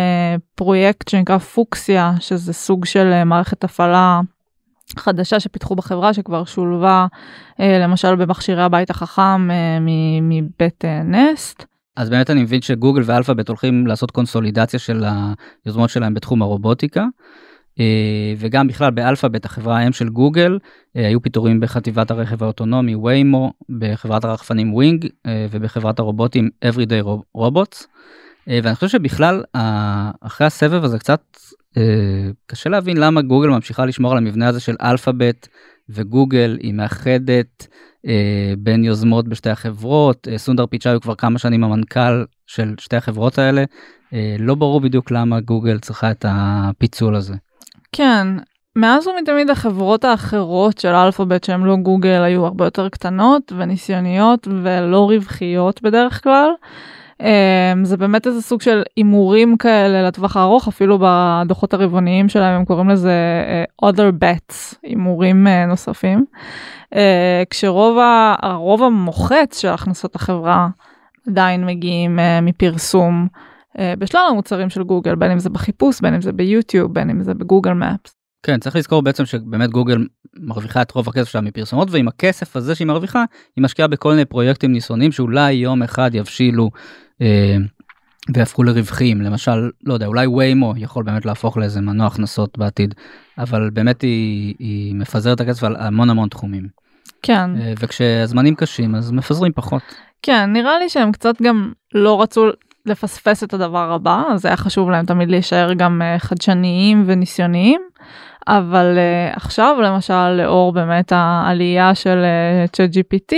פרויקט 0.56 1.08
שנקרא 1.08 1.38
פוקסיה 1.38 2.14
שזה 2.20 2.54
סוג 2.54 2.86
של 2.86 3.24
מערכת 3.24 3.64
הפעלה 3.64 4.22
חדשה 4.98 5.40
שפיתחו 5.40 5.76
בחברה 5.76 6.14
שכבר 6.14 6.46
שולבה 6.46 7.08
uh, 7.52 7.64
למשל 7.64 8.16
במכשירי 8.16 8.64
הבית 8.64 8.90
החכם 8.90 9.50
uh, 9.50 9.54
מבית 10.22 10.86
uh, 10.86 11.04
נסט. 11.04 11.66
אז 11.96 12.10
באמת 12.10 12.30
אני 12.30 12.44
מבין 12.44 12.62
שגוגל 12.62 13.02
ואלפאבית 13.06 13.48
הולכים 13.48 13.88
לעשות 13.88 14.12
קונסולידציה 14.12 14.80
של 14.80 15.04
היוזמות 15.66 15.90
שלהם 15.90 16.14
בתחום 16.14 16.42
הרובוטיקה. 16.42 17.06
אה, 17.80 18.34
וגם 18.38 18.68
בכלל 18.68 18.92
באלפאבית 18.92 19.46
החברה 19.46 19.78
האם 19.78 19.94
של 19.94 20.10
גוגל 20.10 20.60
אה, 20.96 21.08
היו 21.08 21.22
פיטורים 21.22 21.60
בחטיבת 21.60 22.12
הרכב 22.12 22.44
האוטונומי 22.44 22.96
ויימו 22.96 23.54
בחברת 23.80 24.26
הרחפנים 24.26 24.74
ווינג 24.74 25.08
אה, 25.26 25.48
ובחברת 25.52 26.00
הרובוטים 26.00 26.50
Everyday 26.66 27.08
Robots. 27.38 27.86
ואני 28.48 28.76
חושב 28.76 28.88
שבכלל 28.88 29.44
אחרי 30.22 30.48
הסבב 30.48 30.84
הזה 30.84 31.00
קצת 31.00 31.22
קשה 32.48 32.70
להבין 32.70 32.98
למה 32.98 33.22
גוגל 33.22 33.48
ממשיכה 33.48 33.86
לשמור 33.86 34.12
על 34.12 34.18
המבנה 34.18 34.48
הזה 34.48 34.60
של 34.60 34.76
אלפאבית 34.82 35.48
וגוגל 35.90 36.58
היא 36.62 36.74
מאחדת 36.74 37.68
אה, 38.08 38.54
בין 38.58 38.84
יוזמות 38.84 39.28
בשתי 39.28 39.50
החברות. 39.50 40.28
אה, 40.32 40.38
סונדאר 40.38 40.66
פיצ'אי 40.66 40.94
הוא 40.94 41.02
כבר 41.02 41.16
כמה 41.16 41.40
שנים 41.40 41.64
המנכ"ל 41.64 42.26
של 42.48 42.74
שתי 42.80 42.96
החברות 42.96 43.38
האלה. 43.38 43.64
אה, 44.14 44.36
לא 44.40 44.56
ברור 44.56 44.82
בדיוק 44.82 45.12
למה 45.12 45.40
גוגל 45.40 45.80
צריכה 45.80 46.12
את 46.12 46.26
הפיצול 46.28 47.16
הזה. 47.16 47.34
כן, 47.92 48.28
מאז 48.76 49.08
ומתמיד 49.08 49.50
החברות 49.50 50.04
האחרות 50.04 50.78
של 50.78 50.88
אלפאבית 50.96 51.44
שהן 51.44 51.62
לא 51.62 51.76
גוגל 51.76 52.22
היו 52.24 52.46
הרבה 52.46 52.66
יותר 52.66 52.90
קטנות 52.90 53.52
וניסיוניות 53.58 54.48
ולא 54.64 55.10
רווחיות 55.10 55.82
בדרך 55.82 56.24
כלל. 56.24 56.50
Um, 57.22 57.26
זה 57.84 57.98
באמת 57.98 58.28
איזה 58.28 58.42
סוג 58.42 58.62
של 58.62 58.84
הימורים 58.96 59.58
כאלה 59.58 60.08
לטווח 60.08 60.38
הארוך 60.38 60.68
אפילו 60.68 61.00
בדוחות 61.02 61.74
הרבעוניים 61.74 62.30
שלהם 62.30 62.56
הם 62.56 62.66
קוראים 62.66 62.90
לזה 62.90 63.14
uh, 63.82 63.86
other 63.86 64.24
bets 64.24 64.76
הימורים 64.84 65.48
uh, 65.48 65.70
נוספים. 65.70 66.26
Uh, 66.94 66.98
כשרוב 67.50 67.98
הרוב 68.42 68.84
המוחץ 68.84 69.62
של 69.62 69.68
הכנסות 69.68 70.16
החברה 70.16 70.68
עדיין 71.28 71.66
מגיעים 71.66 72.20
מפרסום 72.42 73.28
בשלל 74.00 74.22
המוצרים 74.30 74.70
של 74.70 74.84
גוגל 74.84 75.16
בין 75.16 75.32
אם 75.32 75.40
זה 75.40 75.50
בחיפוש 75.50 76.02
בין 76.02 76.14
אם 76.14 76.22
זה 76.22 76.32
ביוטיוב 76.32 76.94
בין 76.94 77.10
אם 77.10 77.24
זה 77.24 77.34
בגוגל 77.34 77.74
מפס. 77.74 78.15
כן 78.46 78.60
צריך 78.60 78.76
לזכור 78.76 79.02
בעצם 79.02 79.26
שבאמת 79.26 79.70
גוגל 79.70 80.06
מרוויחה 80.40 80.82
את 80.82 80.92
רוב 80.92 81.10
הכסף 81.10 81.30
שלה 81.30 81.42
מפרסומות 81.42 81.92
ועם 81.92 82.08
הכסף 82.08 82.56
הזה 82.56 82.76
שהיא 82.76 82.88
מרוויחה 82.88 83.24
היא 83.56 83.64
משקיעה 83.64 83.88
בכל 83.88 84.12
מיני 84.12 84.26
פרויקטים 84.26 84.72
ניסיוניים 84.72 85.12
שאולי 85.12 85.54
יום 85.54 85.84
אחד 85.84 86.12
יבשילו 86.14 86.70
אה, 87.22 87.58
והפכו 88.34 88.64
לרווחים 88.64 89.22
למשל 89.22 89.70
לא 89.84 89.94
יודע 89.94 90.06
אולי 90.06 90.28
ויימו 90.28 90.74
יכול 90.78 91.04
באמת 91.04 91.26
להפוך 91.26 91.58
לאיזה 91.58 91.82
מנוע 91.82 92.08
הכנסות 92.08 92.58
בעתיד 92.58 92.94
אבל 93.38 93.70
באמת 93.70 94.02
היא, 94.02 94.56
היא 94.60 94.96
מפזרת 94.96 95.36
את 95.36 95.42
הכסף 95.42 95.64
על 95.64 95.76
המון 95.76 96.10
המון 96.10 96.30
תחומים. 96.30 96.68
כן. 97.22 97.50
אה, 97.62 97.74
וכשהזמנים 97.80 98.56
קשים 98.56 98.96
אז 98.96 99.12
מפזרים 99.12 99.52
פחות. 99.56 99.82
כן 100.22 100.54
נראה 100.54 100.80
לי 100.80 100.90
שהם 100.90 101.12
קצת 101.12 101.42
גם 101.42 101.72
לא 101.96 102.22
רצו 102.22 102.46
לפספס 102.86 103.44
את 103.44 103.54
הדבר 103.54 103.92
הבא 103.92 104.24
אז 104.30 104.46
היה 104.46 104.58
חשוב 104.58 104.90
להם 104.90 105.06
תמיד 105.06 105.30
להישאר 105.30 105.74
גם 105.74 106.02
אה, 106.02 106.20
חדשניים 106.20 107.04
וניסיוניים. 107.08 107.82
אבל 108.48 108.98
uh, 108.98 109.36
עכשיו 109.38 109.78
למשל 109.84 110.30
לאור 110.30 110.74
באמת 110.74 111.12
העלייה 111.16 111.96
של 111.96 112.26
צ'אט 112.72 112.90
uh, 112.90 112.94
GPT 112.94 113.36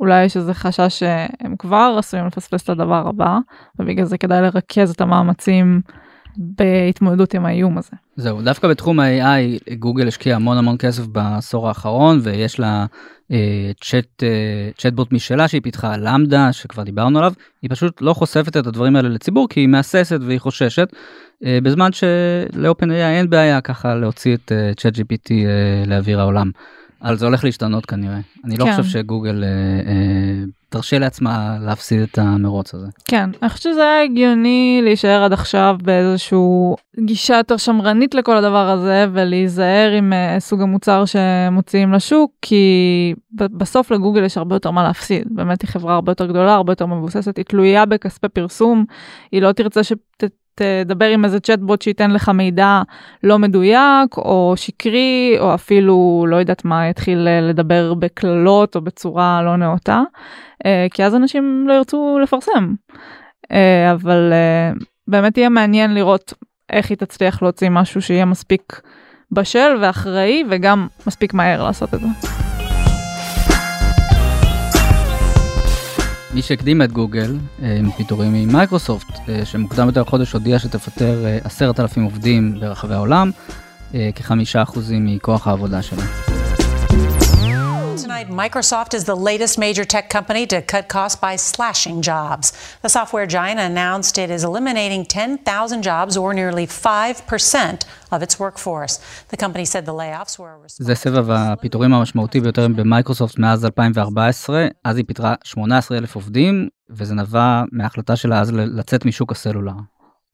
אולי 0.00 0.24
יש 0.24 0.36
איזה 0.36 0.54
חשש 0.54 0.98
שהם 0.98 1.56
כבר 1.58 1.94
עשויים 1.98 2.26
לפספס 2.26 2.64
את 2.64 2.68
הדבר 2.68 3.08
הבא 3.08 3.38
ובגלל 3.78 4.04
זה 4.04 4.18
כדאי 4.18 4.42
לרכז 4.42 4.90
את 4.90 5.00
המאמצים 5.00 5.80
בהתמודדות 6.36 7.34
עם 7.34 7.46
האיום 7.46 7.78
הזה. 7.78 7.90
זהו 8.16 8.42
דווקא 8.42 8.68
בתחום 8.68 9.00
ה-AI 9.00 9.74
גוגל 9.74 10.08
השקיע 10.08 10.36
המון 10.36 10.58
המון 10.58 10.76
כסף 10.78 11.06
בעשור 11.06 11.68
האחרון 11.68 12.20
ויש 12.22 12.60
לה 12.60 12.86
אה, 13.32 13.70
צ'אט 13.80 14.22
אה, 14.22 14.70
צ'אטבוט 14.78 15.12
משלה 15.12 15.48
שהיא 15.48 15.62
פיתחה 15.62 15.96
למדה 15.96 16.52
שכבר 16.52 16.82
דיברנו 16.82 17.18
עליו 17.18 17.32
היא 17.62 17.70
פשוט 17.70 18.02
לא 18.02 18.12
חושפת 18.12 18.56
את 18.56 18.66
הדברים 18.66 18.96
האלה 18.96 19.08
לציבור 19.08 19.48
כי 19.48 19.60
היא 19.60 19.68
מהססת 19.68 20.18
והיא 20.22 20.38
חוששת 20.38 20.88
אה, 21.44 21.58
בזמן 21.62 21.90
שלאופן 21.92 22.90
AI 22.90 22.94
אין 22.94 23.30
בעיה 23.30 23.60
ככה 23.60 23.94
להוציא 23.94 24.34
את 24.34 24.52
אה, 24.52 24.72
צ'אט 24.76 24.96
GPT 24.96 25.30
אה, 25.30 25.84
לאוויר 25.86 26.20
העולם. 26.20 26.50
אבל 27.02 27.16
זה 27.16 27.26
הולך 27.26 27.44
להשתנות 27.44 27.86
כנראה. 27.86 28.20
אני 28.44 28.56
לא 28.56 28.64
כן. 28.64 28.76
חושב 28.76 28.88
שגוגל 28.88 29.44
אה, 29.44 29.48
אה, 29.90 30.44
תרשה 30.70 30.98
לעצמה 30.98 31.56
להפסיד 31.60 32.00
את 32.00 32.18
המרוץ 32.18 32.74
הזה. 32.74 32.86
כן, 33.04 33.30
אני 33.42 33.48
חושבת 33.48 33.62
שזה 33.62 33.80
היה 33.82 34.02
הגיוני 34.02 34.80
להישאר 34.84 35.22
עד 35.24 35.32
עכשיו 35.32 35.76
באיזשהו 35.82 36.76
גישה 37.00 37.36
יותר 37.36 37.56
שמרנית 37.56 38.14
לכל 38.14 38.36
הדבר 38.36 38.68
הזה 38.68 39.06
ולהיזהר 39.12 39.90
עם 39.90 40.12
uh, 40.12 40.40
סוג 40.40 40.62
המוצר 40.62 41.04
שמוציאים 41.04 41.92
לשוק 41.92 42.32
כי 42.42 42.64
בסוף 43.32 43.90
לגוגל 43.90 44.24
יש 44.24 44.36
הרבה 44.36 44.56
יותר 44.56 44.70
מה 44.70 44.82
להפסיד. 44.82 45.24
באמת 45.30 45.62
היא 45.62 45.68
חברה 45.68 45.94
הרבה 45.94 46.12
יותר 46.12 46.26
גדולה, 46.26 46.54
הרבה 46.54 46.72
יותר 46.72 46.86
מבוססת, 46.86 47.36
היא 47.36 47.44
תלויה 47.44 47.86
בכספי 47.86 48.28
פרסום, 48.28 48.84
היא 49.32 49.42
לא 49.42 49.52
תרצה 49.52 49.84
שת... 49.84 50.24
תדבר 50.62 51.04
עם 51.04 51.24
איזה 51.24 51.40
צ'טבוט 51.40 51.82
שייתן 51.82 52.10
לך 52.10 52.28
מידע 52.28 52.82
לא 53.22 53.38
מדויק 53.38 54.16
או 54.16 54.54
שקרי 54.56 55.36
או 55.38 55.54
אפילו 55.54 56.26
לא 56.28 56.36
יודעת 56.36 56.64
מה 56.64 56.88
יתחיל 56.88 57.28
אה, 57.28 57.40
לדבר 57.40 57.94
בקללות 57.94 58.76
או 58.76 58.80
בצורה 58.80 59.42
לא 59.42 59.56
נאותה 59.56 60.02
אה, 60.66 60.86
כי 60.94 61.04
אז 61.04 61.14
אנשים 61.14 61.64
לא 61.68 61.72
ירצו 61.72 62.18
לפרסם. 62.22 62.74
אה, 63.52 63.92
אבל 63.92 64.32
באמת 65.08 65.38
יהיה 65.38 65.48
מעניין 65.48 65.94
לראות 65.94 66.32
איך 66.70 66.90
היא 66.90 66.98
תצליח 66.98 67.42
להוציא 67.42 67.68
משהו 67.70 68.02
שיהיה 68.02 68.24
מספיק 68.24 68.80
בשל 69.32 69.76
ואחראי 69.80 70.44
וגם 70.50 70.86
מספיק 71.06 71.34
מהר 71.34 71.64
לעשות 71.64 71.94
את 71.94 72.00
זה. 72.00 72.49
מי 76.34 76.42
שהקדים 76.42 76.82
את 76.82 76.92
גוגל 76.92 77.38
אה, 77.62 77.76
עם 77.76 77.90
פיטורים 77.90 78.32
ממייקרוסופט, 78.32 79.28
אה, 79.28 79.44
שמוקדם 79.44 79.86
יותר 79.86 80.00
החודש 80.00 80.32
הודיע 80.32 80.58
שתפטר 80.58 81.24
אה, 81.26 81.38
עשרת 81.44 81.80
אלפים 81.80 82.02
עובדים 82.02 82.60
ברחבי 82.60 82.94
העולם, 82.94 83.30
כחמישה 84.14 84.62
אחוזים 84.62 85.06
מכוח 85.06 85.46
העבודה 85.46 85.82
שלה. 85.82 86.29
Tonight, 88.09 88.29
Microsoft 88.29 88.91
is 88.93 89.03
the 89.05 89.15
latest 89.15 89.57
major 89.57 89.85
tech 89.93 90.09
company 90.09 90.43
to 90.47 90.61
cut 90.73 90.85
costs 90.95 91.19
by 91.27 91.35
slashing 91.35 91.97
jobs. 92.01 92.45
The 92.81 92.89
software 92.89 93.27
giant 93.37 93.59
announced 93.59 94.17
it 94.17 94.29
is 94.29 94.43
eliminating 94.43 95.05
10,000 95.05 95.81
jobs, 95.83 96.17
or 96.17 96.33
nearly 96.33 96.65
5% 96.67 97.85
of 98.11 98.21
its 98.21 98.39
workforce. 98.39 98.99
The 99.29 99.37
company 99.37 99.65
said 99.65 99.85
the 99.85 99.93
layoffs 99.93 100.37
were 100.39 100.51
a 100.53 100.57
response... 100.57 100.87
זה 100.87 100.95
סבב 100.95 101.31
הפיטורים 101.31 101.93
המשמעותי 101.93 102.39
ביותר 102.39 102.67
במייקרוסופט 102.67 103.39
מאז 103.39 103.65
2014, 103.65 104.67
אז 104.83 104.97
היא 104.97 105.05
פיטרה 105.07 105.35
18 105.43 105.97
אלף 105.97 106.15
עובדים, 106.15 106.67
וזה 106.89 107.15
נבע 107.15 107.63
מההחלטה 107.71 108.15
שלה 108.15 108.41
אז 108.41 108.51
לצאת 108.51 109.05
משוק 109.05 109.31
הסלולר. 109.31 109.73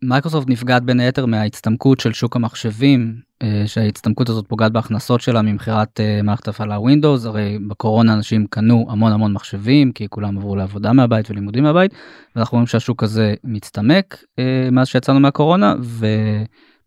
מייקרוסופט 0.03 0.49
נפגעת 0.51 0.83
בין 0.83 1.01
היתר 1.01 1.27
מההצטמקות 1.27 2.01
של 2.01 2.13
שוק 2.13 2.37
המחשבים, 2.37 3.15
אה, 3.43 3.63
שההצטמקות 3.67 4.29
הזאת 4.29 4.49
פוגעת 4.49 4.73
בהכנסות 4.73 5.21
שלה 5.21 5.43
ממכירת 5.43 6.01
אה, 6.01 6.21
מערכת 6.23 6.49
הפעלה 6.49 6.77
Windows, 6.77 7.29
הרי 7.29 7.59
בקורונה 7.69 8.13
אנשים 8.13 8.47
קנו 8.47 8.87
המון 8.89 9.13
המון 9.13 9.33
מחשבים, 9.33 9.93
כי 9.93 10.09
כולם 10.09 10.39
עברו 10.39 10.57
לעבודה 10.57 10.93
מהבית 10.93 11.31
ולימודים 11.31 11.65
מהבית, 11.65 11.95
ואנחנו 12.37 12.57
רואים 12.57 12.67
שהשוק 12.67 13.03
הזה 13.03 13.35
מצטמק 13.45 14.25
אה, 14.39 14.69
מאז 14.73 14.89
שיצאנו 14.89 15.21
מהקורונה, 15.21 15.75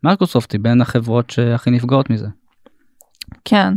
ומייקרוסופט 0.02 0.52
היא 0.52 0.60
בין 0.60 0.80
החברות 0.80 1.30
שהכי 1.30 1.70
נפגעות 1.70 2.10
מזה. 2.10 2.28
כן. 3.44 3.74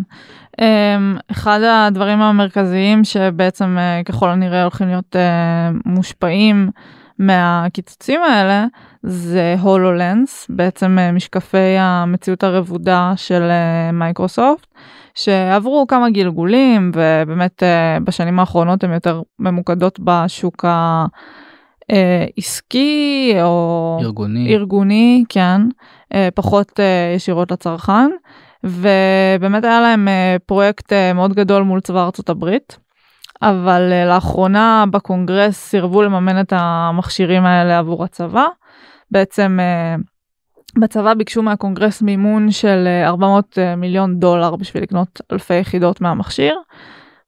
אמ, 0.62 1.18
אחד 1.32 1.60
הדברים 1.64 2.22
המרכזיים 2.22 3.04
שבעצם 3.04 3.78
ככל 4.06 4.30
הנראה 4.30 4.62
הולכים 4.62 4.88
להיות 4.88 5.16
מושפעים 5.86 6.70
מהקיצוצים 7.20 8.22
האלה 8.22 8.66
זה 9.04 9.56
הולולנס, 9.62 10.48
בעצם 10.50 11.00
אה, 11.00 11.12
משקפי 11.12 11.78
המציאות 11.80 12.44
הרבודה 12.44 13.14
של 13.16 13.42
אה, 13.42 13.92
מייקרוסופט, 13.92 14.68
שעברו 15.16 15.86
כמה 15.88 16.10
גלגולים 16.10 16.92
ובאמת 16.94 17.64
אה, 17.64 17.98
בשנים 18.04 18.40
האחרונות 18.40 18.84
הן 18.84 18.94
יותר 18.94 19.22
ממוקדות 19.40 20.00
בשוק 20.00 20.66
העסקי 21.90 23.34
או 23.42 23.98
ארגוני, 24.02 24.54
ארגוני 24.54 25.24
כן, 25.30 25.62
פחות 26.36 26.80
ישירות 27.16 27.52
לצרכן. 27.52 28.10
ובאמת 28.64 29.64
היה 29.64 29.82
להם 29.82 30.08
פרויקט 30.46 30.94
מאוד 31.16 31.34
גדול 31.34 31.64
מול 31.64 31.80
צבא 31.80 32.06
ארצות 32.06 32.30
הברית. 32.30 32.78
אבל 33.42 33.92
uh, 33.92 34.10
לאחרונה 34.10 34.86
בקונגרס 34.92 35.56
סירבו 35.58 36.04
לממן 36.04 36.40
את 36.40 36.54
המכשירים 36.56 37.46
האלה 37.46 37.80
עבור 37.80 38.04
הצבא. 38.04 38.46
בעצם 39.12 39.60
uh, 39.60 40.02
בצבא 40.80 41.14
ביקשו 41.14 41.44
מהקונגרס 41.44 42.02
מימון 42.02 42.52
של 42.52 42.88
uh, 43.06 43.08
400 43.08 43.58
uh, 43.58 43.76
מיליון 43.78 44.20
דולר 44.20 44.56
בשביל 44.56 44.84
לקנות 44.84 45.22
אלפי 45.32 45.54
יחידות 45.54 46.02
מהמכשיר. 46.02 46.56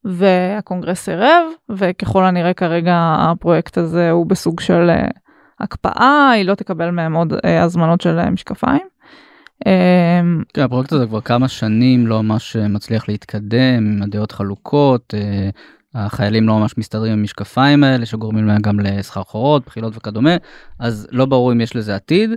והקונגרס 0.05 0.99
סירב 0.99 1.43
וככל 1.69 2.25
הנראה 2.25 2.53
כרגע 2.53 3.15
הפרויקט 3.19 3.77
הזה 3.77 4.11
הוא 4.11 4.25
בסוג 4.25 4.59
של 4.59 4.89
הקפאה 5.59 6.29
היא 6.29 6.45
לא 6.45 6.55
תקבל 6.55 6.91
מהם 6.91 7.13
עוד 7.13 7.33
הזמנות 7.43 8.01
של 8.01 8.29
משקפיים. 8.29 8.87
כן, 10.53 10.61
הפרויקט 10.61 10.91
הזה 10.91 11.07
כבר 11.07 11.21
כמה 11.21 11.47
שנים 11.47 12.07
לא 12.07 12.23
ממש 12.23 12.55
מצליח 12.55 13.09
להתקדם 13.09 14.01
הדעות 14.03 14.31
חלוקות 14.31 15.13
החיילים 15.95 16.47
לא 16.47 16.59
ממש 16.59 16.77
מסתדרים 16.77 17.13
עם 17.13 17.19
המשקפיים 17.19 17.83
האלה 17.83 18.05
שגורמים 18.05 18.47
להם 18.47 18.61
גם 18.61 18.79
לסחרחורות, 18.79 19.65
בחילות 19.65 19.97
וכדומה, 19.97 20.35
אז 20.79 21.07
לא 21.11 21.25
ברור 21.25 21.51
אם 21.51 21.61
יש 21.61 21.75
לזה 21.75 21.95
עתיד. 21.95 22.29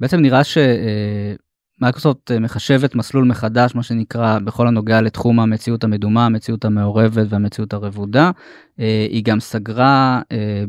בעצם 0.00 0.20
נראה 0.20 0.40
שמייקרוסופט 0.44 2.32
מחשבת 2.32 2.94
מסלול 2.94 3.24
מחדש, 3.24 3.74
מה 3.74 3.82
שנקרא, 3.82 4.38
בכל 4.38 4.68
הנוגע 4.68 5.00
לתחום 5.00 5.40
המציאות 5.40 5.84
המדומה, 5.84 6.26
המציאות 6.26 6.64
המעורבת 6.64 7.26
והמציאות 7.28 7.72
הרבודה. 7.72 8.30
היא 9.10 9.24
גם 9.24 9.40
סגרה, 9.40 10.20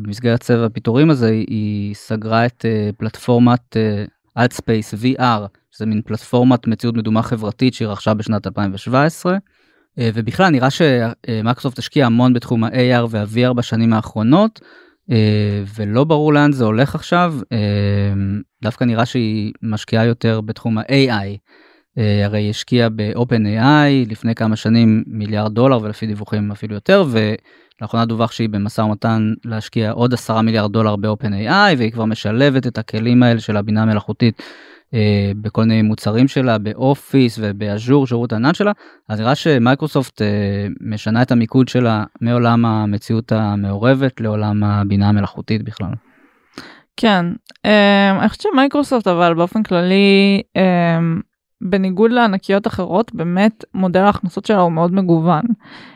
במסגרת 0.01 0.39
צבע 0.41 0.65
הפיטורים 0.65 1.09
הזה, 1.09 1.29
היא 1.29 1.95
סגרה 1.95 2.45
את 2.45 2.65
פלטפורמת 2.97 3.77
AdSpace 4.39 4.95
VR, 5.03 5.47
שזה 5.71 5.85
מין 5.85 6.01
פלטפורמת 6.05 6.67
מציאות 6.67 6.95
מדומה 6.95 7.21
חברתית 7.21 7.73
שהיא 7.73 7.87
רכשה 7.87 8.13
בשנת 8.13 8.47
2017. 8.47 9.37
אה, 9.99 10.09
ובכלל 10.13 10.49
נראה 10.49 10.67
שמייקרוסופט 10.69 11.79
השקיע 11.79 12.05
המון 12.05 12.33
בתחום 12.33 12.63
ה-AR 12.63 13.05
וה-VR 13.09 13.53
בשנים 13.53 13.93
האחרונות, 13.93 14.61
אה, 15.11 15.63
ולא 15.75 16.03
ברור 16.03 16.33
לאן 16.33 16.51
זה 16.51 16.65
הולך 16.65 16.95
עכשיו, 16.95 17.35
אה, 17.51 17.57
דווקא 18.61 18.83
נראה 18.83 19.05
שהיא 19.05 19.53
משקיעה 19.61 20.05
יותר 20.05 20.41
בתחום 20.41 20.77
ה-AI. 20.77 21.37
הרי 22.25 22.39
היא 22.39 22.49
השקיעה 22.49 22.89
ב-OpenAI 22.89 24.09
לפני 24.09 24.35
כמה 24.35 24.55
שנים 24.55 25.03
מיליארד 25.07 25.53
דולר 25.53 25.79
ולפי 25.81 26.05
דיווחים 26.07 26.51
אפילו 26.51 26.73
יותר 26.73 27.05
ולאחרונה 27.09 28.05
דווח 28.05 28.31
שהיא 28.31 28.49
במשא 28.49 28.81
ומתן 28.81 29.33
להשקיע 29.45 29.91
עוד 29.91 30.13
10 30.13 30.41
מיליארד 30.41 30.71
דולר 30.71 30.95
ב-OpenAI 30.95 31.75
והיא 31.77 31.91
כבר 31.91 32.05
משלבת 32.05 32.67
את 32.67 32.77
הכלים 32.77 33.23
האלה 33.23 33.39
של 33.39 33.57
הבינה 33.57 33.81
המלאכותית 33.81 34.41
אה, 34.93 35.31
בכל 35.41 35.61
מיני 35.61 35.81
מוצרים 35.81 36.27
שלה 36.27 36.57
באופיס 36.57 37.39
ובאז'ור 37.41 38.07
שירות 38.07 38.33
הענן 38.33 38.53
שלה 38.53 38.71
אז 39.09 39.19
נראה 39.19 39.35
שמייקרוסופט 39.35 40.21
אה, 40.21 40.67
משנה 40.81 41.21
את 41.21 41.31
המיקוד 41.31 41.67
שלה 41.67 42.03
מעולם 42.21 42.65
המציאות 42.65 43.31
המעורבת 43.31 44.21
לעולם 44.21 44.63
הבינה 44.63 45.09
המלאכותית 45.09 45.63
בכלל. 45.63 45.91
כן, 46.97 47.25
אה, 47.65 48.17
אני 48.19 48.29
חושבת 48.29 48.41
שמייקרוסופט 48.41 49.07
אבל 49.07 49.33
באופן 49.33 49.63
כללי 49.63 50.41
בניגוד 51.61 52.11
לענקיות 52.11 52.67
אחרות 52.67 53.15
באמת 53.15 53.65
מודל 53.73 53.99
ההכנסות 53.99 54.45
שלה 54.45 54.59
הוא 54.59 54.71
מאוד 54.71 54.93
מגוון. 54.93 55.43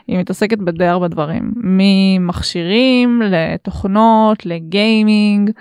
היא 0.07 0.19
מתעסקת 0.19 0.57
בדי 0.57 0.85
הרבה 0.85 1.07
דברים 1.07 1.53
ממכשירים 1.55 3.21
לתוכנות 3.21 4.45
לגיימינג. 4.45 5.51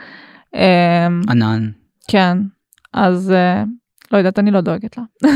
ענן. 1.28 1.70
כן 2.08 2.38
אז 2.92 3.32
uh, 3.32 3.68
לא 4.12 4.18
יודעת 4.18 4.38
אני 4.38 4.50
לא 4.50 4.60
דואגת 4.60 4.98
לה. 4.98 5.04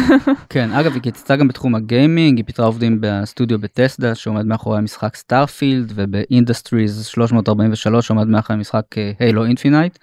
כן 0.48 0.70
אגב 0.72 0.92
היא 0.92 1.02
קיצצה 1.02 1.36
גם 1.36 1.48
בתחום 1.48 1.74
הגיימינג 1.74 2.36
היא 2.38 2.44
פיטרה 2.44 2.66
עובדים 2.66 2.98
בסטודיו 3.00 3.58
בת'סדה 3.58 4.14
שעומד 4.14 4.46
מאחורי 4.46 4.78
המשחק 4.78 5.16
סטארפילד 5.16 5.92
וב 5.94 6.13
Industries 6.13 7.06
343 7.06 8.06
שעומד 8.06 8.26
מאחורי 8.26 8.56
המשחק 8.56 8.84
Halo 9.18 9.44
Infinite. 9.44 9.98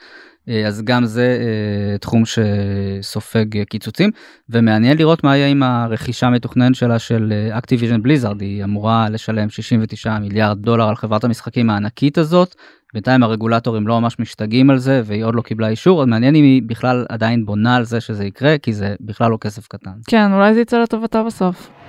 אז 0.67 0.81
גם 0.81 1.05
זה 1.05 1.37
uh, 1.39 1.97
תחום 1.97 2.23
שסופג 2.25 3.63
קיצוצים 3.63 4.09
ומעניין 4.49 4.97
לראות 4.97 5.23
מה 5.23 5.37
יהיה 5.37 5.47
עם 5.47 5.63
הרכישה 5.63 6.27
המתוכננת 6.27 6.75
שלה 6.75 6.99
של 6.99 7.33
אקטיביז'ן 7.51 8.01
בליזארד 8.01 8.41
היא 8.41 8.63
אמורה 8.63 9.09
לשלם 9.09 9.49
69 9.49 10.19
מיליארד 10.19 10.61
דולר 10.61 10.87
על 10.89 10.95
חברת 10.95 11.23
המשחקים 11.23 11.69
הענקית 11.69 12.17
הזאת 12.17 12.55
בינתיים 12.93 13.23
הרגולטורים 13.23 13.87
לא 13.87 14.01
ממש 14.01 14.19
משתגעים 14.19 14.69
על 14.69 14.77
זה 14.77 15.01
והיא 15.05 15.23
עוד 15.23 15.35
לא 15.35 15.41
קיבלה 15.41 15.67
אישור 15.67 16.01
אז 16.01 16.07
מעניין 16.07 16.35
אם 16.35 16.43
היא 16.43 16.61
בכלל 16.65 17.05
עדיין 17.09 17.45
בונה 17.45 17.75
על 17.75 17.83
זה 17.83 18.01
שזה 18.01 18.25
יקרה 18.25 18.57
כי 18.57 18.73
זה 18.73 18.95
בכלל 19.01 19.31
לא 19.31 19.37
כסף 19.41 19.67
קטן. 19.67 19.91
כן 20.07 20.33
אולי 20.33 20.53
זה 20.53 20.61
יצא 20.61 20.77
לטובתה 20.77 21.23
בסוף. 21.23 21.80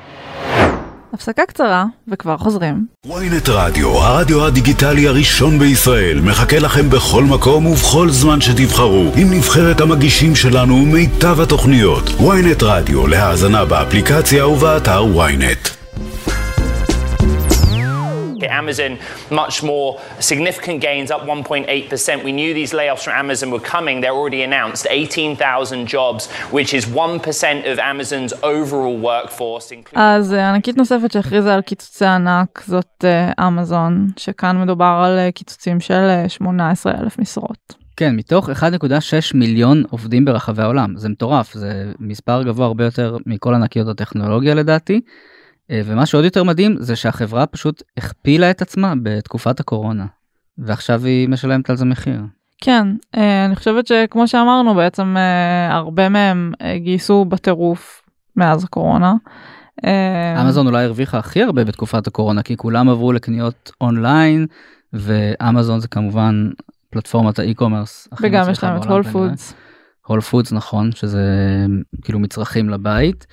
הפסקה 1.12 1.46
קצרה 1.46 1.84
וכבר 2.08 2.38
חוזרים. 2.38 2.86
ynet 3.06 3.50
רדיו, 3.50 3.88
הרדיו 3.88 4.46
הדיגיטלי 4.46 5.08
הראשון 5.08 5.58
בישראל, 5.58 6.20
מחכה 6.20 6.58
לכם 6.58 6.90
בכל 6.90 7.24
מקום 7.24 7.66
ובכל 7.66 8.10
זמן 8.10 8.40
שתבחרו, 8.40 9.12
עם 9.16 9.30
נבחרת 9.32 9.80
המגישים 9.80 10.36
שלנו 10.36 10.74
ומיטב 10.74 11.40
התוכניות. 11.40 12.08
ynet 12.08 12.64
רדיו, 12.64 13.06
להאזנה 13.06 13.64
באפליקציה 13.64 14.48
ובאתר 14.48 15.04
ynet. 15.16 15.82
Amazon 18.50 18.98
much 19.30 19.62
more 19.62 20.00
significant 20.20 20.80
gains, 20.80 21.10
up 21.10 21.22
1.8%. 21.22 22.24
We 22.24 22.32
knew 22.32 22.54
these 22.54 22.72
layoffs 22.72 23.04
from 23.04 23.14
Amazon 23.24 23.50
were 23.50 23.66
coming. 23.76 24.00
They're 24.00 24.18
already 24.22 24.42
announced 24.42 24.86
18,000 24.90 25.86
jobs, 25.86 26.30
which 26.50 26.74
is 26.74 26.84
1% 26.86 27.72
of 27.72 27.78
Amazon's 27.78 28.32
overall 28.42 28.98
workforce. 28.98 29.72
אז 29.94 30.32
ענקית 30.32 30.76
נוספת 30.76 31.12
שהכריזה 31.12 31.54
על 31.54 31.60
קיצוצי 31.60 32.04
ענק 32.04 32.62
זאת 32.66 33.04
אמזון, 33.46 34.08
שכאן 34.16 34.62
מדובר 34.62 35.02
על 35.04 35.30
קיצוצים 35.30 35.80
של 35.80 36.08
18,000 36.28 37.18
משרות. 37.18 37.74
כן, 37.96 38.16
מתוך 38.16 38.48
1.6 38.50 38.54
מיליון 39.34 39.82
עובדים 39.90 40.24
ברחבי 40.24 40.62
העולם. 40.62 40.96
זה 40.96 41.08
מטורף, 41.08 41.52
זה 41.52 41.92
מספר 42.00 42.42
גבוה 42.42 42.66
הרבה 42.66 42.84
יותר 42.84 43.16
מכל 43.26 43.54
ענקיות 43.54 43.88
הטכנולוגיה 43.88 44.54
לדעתי. 44.54 45.00
אה, 45.70 45.80
ומה 45.84 46.06
שעוד 46.06 46.24
יותר 46.24 46.44
מדהים 46.44 46.76
זה 46.78 46.96
שהחברה 46.96 47.46
פשוט 47.46 47.82
הכפילה 47.96 48.50
את 48.50 48.62
עצמה 48.62 48.94
בתקופת 49.02 49.60
הקורונה 49.60 50.06
ועכשיו 50.58 51.04
היא 51.04 51.28
משלמת 51.28 51.70
על 51.70 51.76
זה 51.76 51.84
מחיר. 51.84 52.20
כן, 52.58 52.86
אה, 53.16 53.44
אני 53.44 53.56
חושבת 53.56 53.86
שכמו 53.86 54.28
שאמרנו 54.28 54.74
בעצם 54.74 55.16
אה, 55.16 55.74
הרבה 55.74 56.08
מהם 56.08 56.52
גייסו 56.76 57.24
בטירוף 57.24 58.02
מאז 58.36 58.64
הקורונה. 58.64 59.14
אמזון 60.40 60.66
אולי 60.66 60.84
הרוויחה 60.84 61.18
הכי 61.18 61.42
הרבה 61.42 61.64
בתקופת 61.64 62.06
הקורונה 62.06 62.42
כי 62.42 62.56
כולם 62.56 62.88
עברו 62.88 63.12
לקניות 63.12 63.72
אונליין 63.80 64.46
ואמזון 64.92 65.80
זה 65.80 65.88
כמובן 65.88 66.50
פלטפורמת 66.90 67.38
ה 67.38 67.44
e-commerce. 67.44 68.08
וגם 68.20 68.50
יש 68.50 68.64
להם 68.64 68.76
את 68.76 68.86
הול 68.86 69.02
פודס. 69.02 69.54
הול 70.06 70.20
פודס 70.20 70.52
נכון 70.52 70.92
שזה 70.92 71.26
כאילו 72.02 72.18
מצרכים 72.18 72.68
לבית. 72.68 73.26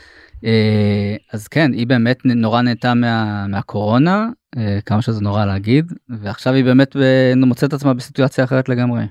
אה, 0.45 1.15
אז 1.33 1.47
כן 1.47 1.73
היא 1.73 1.87
באמת 1.87 2.17
נורא 2.25 2.61
נהנתה 2.61 2.93
מה, 2.93 3.47
מהקורונה 3.47 4.27
אה, 4.57 4.79
כמה 4.85 5.01
שזה 5.01 5.21
נורא 5.21 5.45
להגיד 5.45 5.93
ועכשיו 6.09 6.53
היא 6.53 6.63
באמת 6.63 6.95
מוצאת 7.35 7.73
עצמה 7.73 7.93
בסיטואציה 7.93 8.43
אחרת 8.43 8.69
לגמרי. 8.69 9.03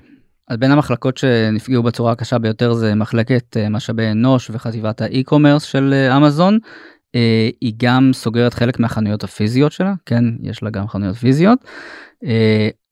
אז 0.47 0.57
בין 0.57 0.71
המחלקות 0.71 1.17
שנפגעו 1.17 1.83
בצורה 1.83 2.11
הקשה 2.11 2.37
ביותר 2.37 2.73
זה 2.73 2.95
מחלקת 2.95 3.57
אה, 3.57 3.69
משאבי 3.69 4.11
אנוש 4.11 4.49
וחטיבת 4.49 5.01
האי-קומרס 5.01 5.63
של 5.63 5.93
אמזון. 6.17 6.57
היא 7.61 7.73
גם 7.77 8.11
סוגרת 8.13 8.53
חלק 8.53 8.79
מהחנויות 8.79 9.23
הפיזיות 9.23 9.71
שלה 9.71 9.93
כן 10.05 10.23
יש 10.41 10.63
לה 10.63 10.69
גם 10.69 10.87
חנויות 10.87 11.15
פיזיות. 11.15 11.59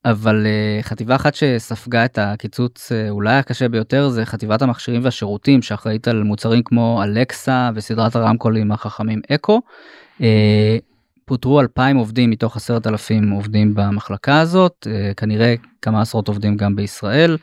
אבל 0.04 0.46
uh, 0.46 0.82
חטיבה 0.82 1.16
אחת 1.16 1.34
שספגה 1.34 2.04
את 2.04 2.18
הקיצוץ 2.18 2.92
uh, 2.92 3.10
אולי 3.10 3.36
הקשה 3.36 3.68
ביותר 3.68 4.08
זה 4.08 4.24
חטיבת 4.24 4.62
המכשירים 4.62 5.04
והשירותים 5.04 5.62
שאחראית 5.62 6.08
על 6.08 6.22
מוצרים 6.22 6.62
כמו 6.62 7.02
אלקסה 7.02 7.70
וסדרת 7.74 8.16
הרמקולים 8.16 8.72
החכמים 8.72 9.20
אקו. 9.34 9.60
Uh, 10.18 10.22
פוטרו 11.24 11.60
2,000 11.60 11.96
עובדים 11.96 12.30
מתוך 12.30 12.56
10,000 12.56 13.30
עובדים 13.30 13.74
במחלקה 13.74 14.40
הזאת, 14.40 14.86
כנראה 15.16 15.54
כמה 15.82 16.00
עשרות 16.00 16.28
עובדים 16.28 16.56
גם 16.56 16.76
בישראל. 16.76 17.36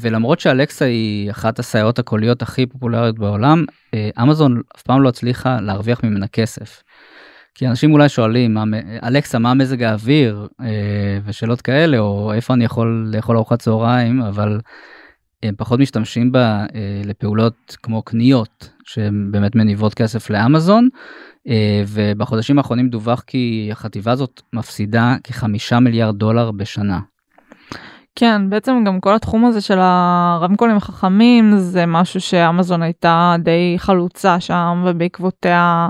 ולמרות 0.00 0.40
שאלקסה 0.40 0.84
היא 0.84 1.30
אחת 1.30 1.58
הסייעות 1.58 1.98
הקוליות 1.98 2.42
הכי 2.42 2.66
פופולריות 2.66 3.18
בעולם, 3.18 3.64
אמזון 4.22 4.62
אף 4.76 4.82
פעם 4.82 5.02
לא 5.02 5.08
הצליחה 5.08 5.60
להרוויח 5.60 6.04
ממנה 6.04 6.26
כסף. 6.26 6.82
כי 7.58 7.68
אנשים 7.68 7.92
אולי 7.92 8.08
שואלים, 8.08 8.56
אלכסה, 9.04 9.38
מה 9.38 9.54
מזג 9.54 9.82
האוויר, 9.82 10.48
אה, 10.60 11.18
ושאלות 11.24 11.60
כאלה, 11.60 11.98
או 11.98 12.32
איפה 12.32 12.54
אני 12.54 12.64
יכול 12.64 13.10
לאכול 13.14 13.36
ארוחת 13.36 13.58
צהריים, 13.58 14.22
אבל 14.22 14.60
הם 15.42 15.54
פחות 15.58 15.80
משתמשים 15.80 16.32
בה 16.32 16.66
אה, 16.74 17.02
לפעולות 17.04 17.76
כמו 17.82 18.02
קניות, 18.02 18.70
שהן 18.84 19.28
באמת 19.30 19.56
מניבות 19.56 19.94
כסף 19.94 20.30
לאמזון, 20.30 20.88
אה, 21.48 21.82
ובחודשים 21.86 22.58
האחרונים 22.58 22.88
דווח 22.88 23.22
כי 23.26 23.68
החטיבה 23.72 24.12
הזאת 24.12 24.42
מפסידה 24.52 25.16
כחמישה 25.24 25.80
מיליארד 25.80 26.16
דולר 26.16 26.50
בשנה. 26.50 26.98
כן, 28.20 28.50
בעצם 28.50 28.84
גם 28.86 29.00
כל 29.00 29.14
התחום 29.14 29.44
הזה 29.44 29.60
של 29.60 29.78
הרמקולים 29.80 30.76
החכמים 30.76 31.58
זה 31.58 31.86
משהו 31.86 32.20
שאמזון 32.20 32.82
הייתה 32.82 33.36
די 33.38 33.74
חלוצה 33.78 34.40
שם 34.40 34.84
ובעקבותיה 34.86 35.88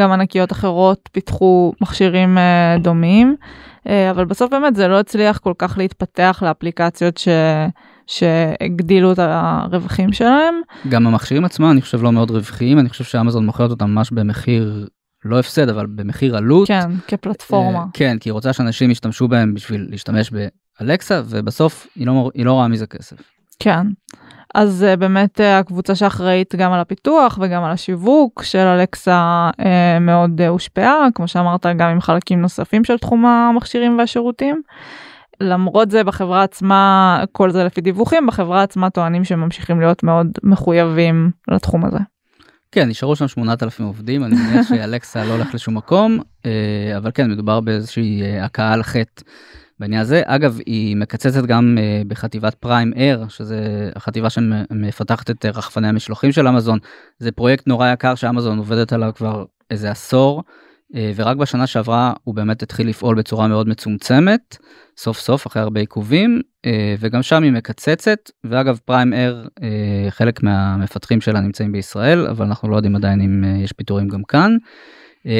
גם 0.00 0.12
ענקיות 0.12 0.52
אחרות 0.52 1.08
פיתחו 1.12 1.72
מכשירים 1.80 2.38
uh, 2.38 2.82
דומים, 2.82 3.36
uh, 3.40 3.90
אבל 4.10 4.24
בסוף 4.24 4.50
באמת 4.50 4.76
זה 4.76 4.88
לא 4.88 5.00
הצליח 5.00 5.38
כל 5.38 5.52
כך 5.58 5.78
להתפתח 5.78 6.42
לאפליקציות 6.46 7.18
ש... 7.18 7.28
שהגדילו 8.06 9.12
את 9.12 9.18
הרווחים 9.18 10.12
שלהם. 10.12 10.54
גם 10.88 11.06
המכשירים 11.06 11.44
עצמם 11.44 11.70
אני 11.70 11.80
חושב 11.80 12.02
לא 12.02 12.12
מאוד 12.12 12.30
רווחיים, 12.30 12.78
אני 12.78 12.88
חושב 12.88 13.04
שאמזון 13.04 13.46
מוכרת 13.46 13.70
אותם 13.70 13.90
ממש 13.90 14.10
במחיר 14.10 14.86
לא 15.24 15.38
הפסד 15.38 15.68
אבל 15.68 15.86
במחיר 15.86 16.36
עלות. 16.36 16.68
כן, 16.68 16.90
כפלטפורמה. 17.08 17.82
Uh, 17.82 17.86
כן, 17.94 18.16
כי 18.20 18.28
היא 18.28 18.32
רוצה 18.32 18.52
שאנשים 18.52 18.90
ישתמשו 18.90 19.28
בהם 19.28 19.54
בשביל 19.54 19.86
להשתמש 19.90 20.30
באלקסה 20.80 21.22
ובסוף 21.28 21.86
היא 21.96 22.06
לא, 22.06 22.30
היא 22.34 22.46
לא 22.46 22.52
רואה 22.52 22.68
מזה 22.68 22.86
כסף. 22.86 23.16
כן. 23.58 23.86
אז 24.54 24.86
uh, 24.92 24.96
באמת 24.96 25.40
uh, 25.40 25.42
הקבוצה 25.42 25.94
שאחראית 25.94 26.54
גם 26.54 26.72
על 26.72 26.80
הפיתוח 26.80 27.38
וגם 27.42 27.64
על 27.64 27.72
השיווק 27.72 28.42
של 28.42 28.58
אלקסה 28.58 29.50
uh, 29.60 29.64
מאוד 30.00 30.40
הושפעה, 30.40 31.08
כמו 31.14 31.28
שאמרת, 31.28 31.66
גם 31.66 31.90
עם 31.90 32.00
חלקים 32.00 32.40
נוספים 32.40 32.84
של 32.84 32.98
תחום 32.98 33.26
המכשירים 33.26 33.98
והשירותים. 33.98 34.62
למרות 35.40 35.90
זה 35.90 36.04
בחברה 36.04 36.42
עצמה, 36.42 37.24
כל 37.32 37.50
זה 37.50 37.64
לפי 37.64 37.80
דיווחים, 37.80 38.26
בחברה 38.26 38.62
עצמה 38.62 38.90
טוענים 38.90 39.24
שממשיכים 39.24 39.80
להיות 39.80 40.02
מאוד 40.02 40.26
מחויבים 40.42 41.30
לתחום 41.48 41.84
הזה. 41.84 41.98
כן, 42.72 42.88
נשארו 42.88 43.16
שם 43.16 43.28
8,000 43.28 43.86
עובדים, 43.86 44.24
אני 44.24 44.34
מניח 44.34 44.68
שאלקסה 44.68 45.24
לא 45.24 45.32
הולך 45.32 45.54
לשום 45.54 45.76
מקום, 45.76 46.18
אבל 46.96 47.10
כן, 47.14 47.30
מדובר 47.30 47.60
באיזושהי 47.60 48.38
הכאה 48.40 48.72
על 48.72 48.82
חטא. 48.82 49.22
בעניין 49.80 50.00
הזה. 50.00 50.22
אגב 50.26 50.58
היא 50.66 50.96
מקצצת 50.96 51.46
גם 51.46 51.78
uh, 51.78 52.08
בחטיבת 52.08 52.54
פריים 52.54 52.92
אר 52.96 53.24
שזה 53.28 53.90
החטיבה 53.96 54.30
שמפתחת 54.30 55.30
את 55.30 55.44
uh, 55.44 55.48
רחפני 55.48 55.88
המשלוחים 55.88 56.32
של 56.32 56.48
אמזון. 56.48 56.78
זה 57.18 57.32
פרויקט 57.32 57.66
נורא 57.66 57.88
יקר 57.92 58.14
שאמזון 58.14 58.58
עובדת 58.58 58.92
עליו 58.92 59.10
כבר 59.14 59.44
איזה 59.70 59.90
עשור 59.90 60.42
ורק 61.16 61.36
בשנה 61.36 61.66
שעברה 61.66 62.12
הוא 62.24 62.34
באמת 62.34 62.62
התחיל 62.62 62.88
לפעול 62.88 63.16
בצורה 63.16 63.48
מאוד 63.48 63.68
מצומצמת, 63.68 64.56
סוף 64.96 65.18
סוף 65.18 65.46
אחרי 65.46 65.62
הרבה 65.62 65.80
עיכובים, 65.80 66.40
וגם 66.98 67.22
שם 67.22 67.42
היא 67.42 67.52
מקצצת, 67.52 68.18
ואגב 68.44 68.78
פריים 68.84 69.12
אר, 69.14 69.46
חלק 70.10 70.42
מהמפתחים 70.42 71.20
שלה 71.20 71.40
נמצאים 71.40 71.72
בישראל, 71.72 72.26
אבל 72.26 72.46
אנחנו 72.46 72.68
לא 72.68 72.76
יודעים 72.76 72.96
עדיין 72.96 73.20
אם 73.20 73.44
יש 73.64 73.72
פיטורים 73.72 74.08
גם 74.08 74.22
כאן. 74.28 74.56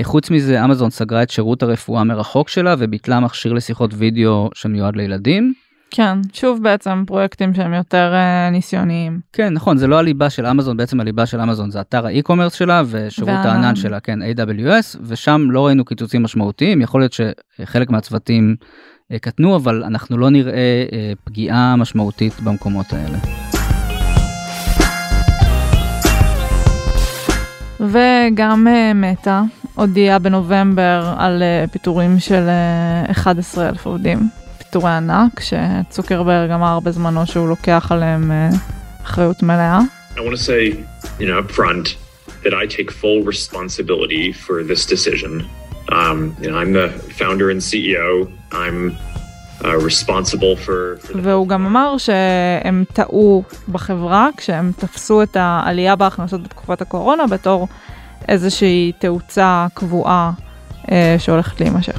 חוץ 0.03 0.31
מזה 0.31 0.65
אמזון 0.65 0.91
סגרה 0.91 1.23
את 1.23 1.31
שירות 1.31 1.63
הרפואה 1.63 2.05
מרחוק 2.05 2.49
שלה 2.49 2.75
וביטלה 2.79 3.21
מכשיר 3.21 3.53
לשיחות 3.53 3.91
וידאו 3.95 4.51
שמיועד 4.55 4.97
לילדים. 4.97 5.53
כן, 5.91 6.19
שוב 6.33 6.63
בעצם 6.63 7.05
פרויקטים 7.07 7.55
שהם 7.55 7.75
יותר 7.75 8.13
uh, 8.15 8.53
ניסיוניים. 8.53 9.21
כן, 9.33 9.53
נכון, 9.53 9.77
זה 9.77 9.87
לא 9.87 9.99
הליבה 9.99 10.31
של 10.31 10.47
אמזון, 10.47 10.77
בעצם 10.77 11.01
הליבה 11.01 11.27
של 11.27 11.41
אמזון 11.41 11.71
זה 11.71 11.81
אתר 11.81 12.07
האי-קומרס 12.07 12.55
שלה 12.55 12.83
ושירות 12.87 13.31
והענן. 13.35 13.51
הענן 13.51 13.77
שלה, 13.77 14.01
כן, 14.01 14.19
AWS, 14.23 14.99
ושם 15.03 15.51
לא 15.51 15.67
ראינו 15.67 15.85
קיצוצים 15.85 16.23
משמעותיים, 16.23 16.81
יכול 16.81 17.01
להיות 17.01 17.13
שחלק 17.13 17.91
מהצוותים 17.91 18.57
uh, 19.13 19.19
קטנו, 19.19 19.57
אבל 19.57 19.85
אנחנו 19.85 20.19
לא 20.19 20.31
נראה 20.31 20.85
uh, 20.91 21.19
פגיעה 21.25 21.77
משמעותית 21.77 22.41
במקומות 22.41 22.87
האלה. 22.93 23.19
וגם 27.81 28.67
מטא 28.95 29.41
הודיעה 29.79 30.19
בנובמבר 30.19 31.15
על 31.19 31.43
פיטורים 31.73 32.19
של 32.19 32.49
11,000 33.11 33.87
עובדים. 33.87 34.29
פיטורי 34.59 34.91
ענק, 34.91 35.41
שצוקרברג 35.41 36.51
אמר 36.51 36.81
בזמנו 36.81 37.27
שהוא 37.27 37.49
לוקח 37.49 37.87
עליהם 37.91 38.31
אחריות 39.03 39.43
מלאה. 39.43 39.79
I 40.17 40.21
want 40.21 40.35
to 40.35 40.37
say, 40.37 40.85
you 41.21 41.27
know, 41.27 41.39
up 41.39 41.51
front, 41.61 41.87
that 42.45 42.55
I 42.63 42.67
take 42.77 42.91
full 42.91 43.23
responsibility 43.23 44.33
for 44.33 44.57
this 44.71 44.83
decision. 44.95 45.33
Um, 45.99 46.19
you 46.41 46.51
know, 46.51 46.59
I'm 46.63 46.73
the 46.73 46.89
founder 47.21 47.47
and 47.53 47.61
CEO. 47.69 48.11
I'm 48.63 48.79
uh, 49.65 49.77
responsible 49.91 50.57
for... 50.57 50.99
for 51.07 51.19
והוא 51.23 51.49
גם 51.49 51.67
אמר 51.67 51.99
שהם 51.99 52.85
טעו 52.93 53.43
בחברה 53.69 54.29
כשהם 54.37 54.73
תפסו 54.79 55.23
את 55.23 55.37
העלייה 55.41 55.97
בהכנסות 55.97 56.43
בתקופת 56.43 56.81
הקורונה 56.81 57.27
בתור 57.27 57.69
איזושהי 58.29 58.93
תאוצה 58.99 59.67
קבועה 59.75 60.33
אה, 60.91 61.17
שהולכת 61.19 61.61
להימשך. 61.61 61.99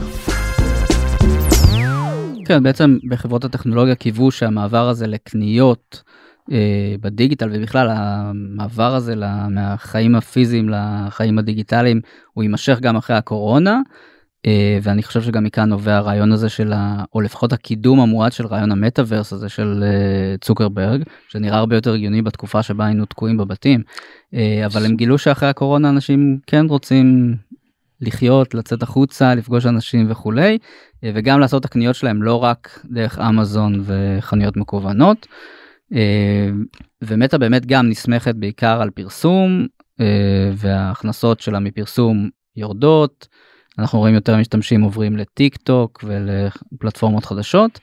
כן, 2.45 2.63
בעצם 2.63 2.97
בחברות 3.10 3.45
הטכנולוגיה 3.45 3.95
קיוו 3.95 4.32
שהמעבר 4.32 4.89
הזה 4.89 5.08
לקניות 5.08 6.03
אה, 6.51 6.95
בדיגיטל 7.01 7.49
ובכלל 7.53 7.88
המעבר 7.91 8.95
הזה 8.95 9.15
מהחיים 9.49 10.15
הפיזיים 10.15 10.69
לחיים 10.69 11.39
הדיגיטליים 11.39 12.01
הוא 12.34 12.43
יימשך 12.43 12.79
גם 12.79 12.95
אחרי 12.95 13.15
הקורונה. 13.15 13.79
אה, 14.45 14.80
ואני 14.84 15.04
חושב 15.04 15.21
שגם 15.21 15.43
מכאן 15.43 15.69
נובע 15.69 15.97
הרעיון 15.97 16.32
הזה 16.32 16.49
של 16.49 16.73
ה... 16.73 17.04
או 17.15 17.21
לפחות 17.21 17.54
הקידום 17.54 17.99
המועד 17.99 18.32
של 18.32 18.47
רעיון 18.47 18.71
המטאוורס 18.71 19.34
הזה 19.34 19.49
של 19.49 19.84
אה, 19.84 20.38
צוקרברג 20.38 21.04
שנראה 21.28 21.58
הרבה 21.58 21.75
יותר 21.75 21.93
הגיוני 21.93 22.21
בתקופה 22.21 22.63
שבה 22.63 22.86
היינו 22.86 23.06
תקועים 23.06 23.38
בבתים 23.38 23.82
אה, 24.34 24.65
אבל 24.65 24.86
הם 24.86 24.95
גילו 24.95 25.17
שאחרי 25.17 25.49
הקורונה 25.49 25.89
אנשים 25.89 26.39
כן 26.47 26.65
רוצים 26.69 27.36
לחיות, 28.02 28.54
לצאת 28.54 28.84
החוצה, 28.84 29.36
לפגוש 29.36 29.65
אנשים 29.65 30.12
וכולי, 30.12 30.58
וגם 31.04 31.39
לעשות 31.39 31.60
את 31.60 31.65
הקניות 31.65 31.95
שלהם 31.95 32.23
לא 32.23 32.43
רק 32.43 32.80
דרך 32.86 33.19
אמזון 33.19 33.84
וחנויות 33.86 34.58
מקוונות. 34.58 35.28
ומטה 37.02 37.38
באמת 37.38 37.65
גם 37.65 37.89
נסמכת 37.89 38.36
בעיקר 38.36 38.82
על 38.82 38.89
פרסום, 38.89 39.67
וההכנסות 40.56 41.39
שלה 41.39 41.60
מפרסום 41.60 42.30
יורדות. 42.56 43.28
אנחנו 43.80 44.00
רואים 44.00 44.15
יותר 44.15 44.38
משתמשים 44.38 44.82
עוברים 44.82 45.18
לטיק 45.18 45.58
טוק 45.58 46.04
ולפלטפורמות 46.04 47.26
חדשות. 47.26 47.80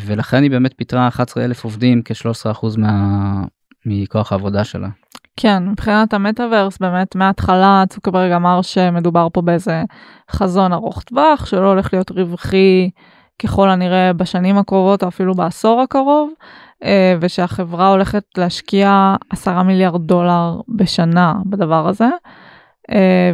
ולכן 0.00 0.42
היא 0.42 0.50
באמת 0.50 0.74
פיטרה 0.76 1.08
11 1.08 1.44
אלף 1.44 1.64
עובדים 1.64 2.02
כ-13% 2.04 2.66
מה... 2.78 3.42
מכוח 3.86 4.32
העבודה 4.32 4.64
שלה. 4.64 4.88
כן, 5.36 5.68
מבחינת 5.68 6.14
המטאוורס 6.14 6.78
באמת 6.78 7.16
מההתחלה 7.16 7.84
צוקרברג 7.88 8.32
אמר 8.32 8.62
שמדובר 8.62 9.28
פה 9.32 9.42
באיזה 9.42 9.82
חזון 10.30 10.72
ארוך 10.72 11.02
טווח 11.02 11.46
שלא 11.46 11.68
הולך 11.68 11.92
להיות 11.92 12.10
רווחי 12.10 12.90
ככל 13.42 13.68
הנראה 13.68 14.12
בשנים 14.12 14.58
הקרובות 14.58 15.02
או 15.02 15.08
אפילו 15.08 15.34
בעשור 15.34 15.80
הקרוב 15.80 16.30
אה, 16.84 17.14
ושהחברה 17.20 17.88
הולכת 17.88 18.24
להשקיע 18.36 19.14
עשרה 19.30 19.62
מיליארד 19.62 20.06
דולר 20.06 20.60
בשנה 20.68 21.34
בדבר 21.46 21.88
הזה 21.88 22.04
אה, 22.04 22.10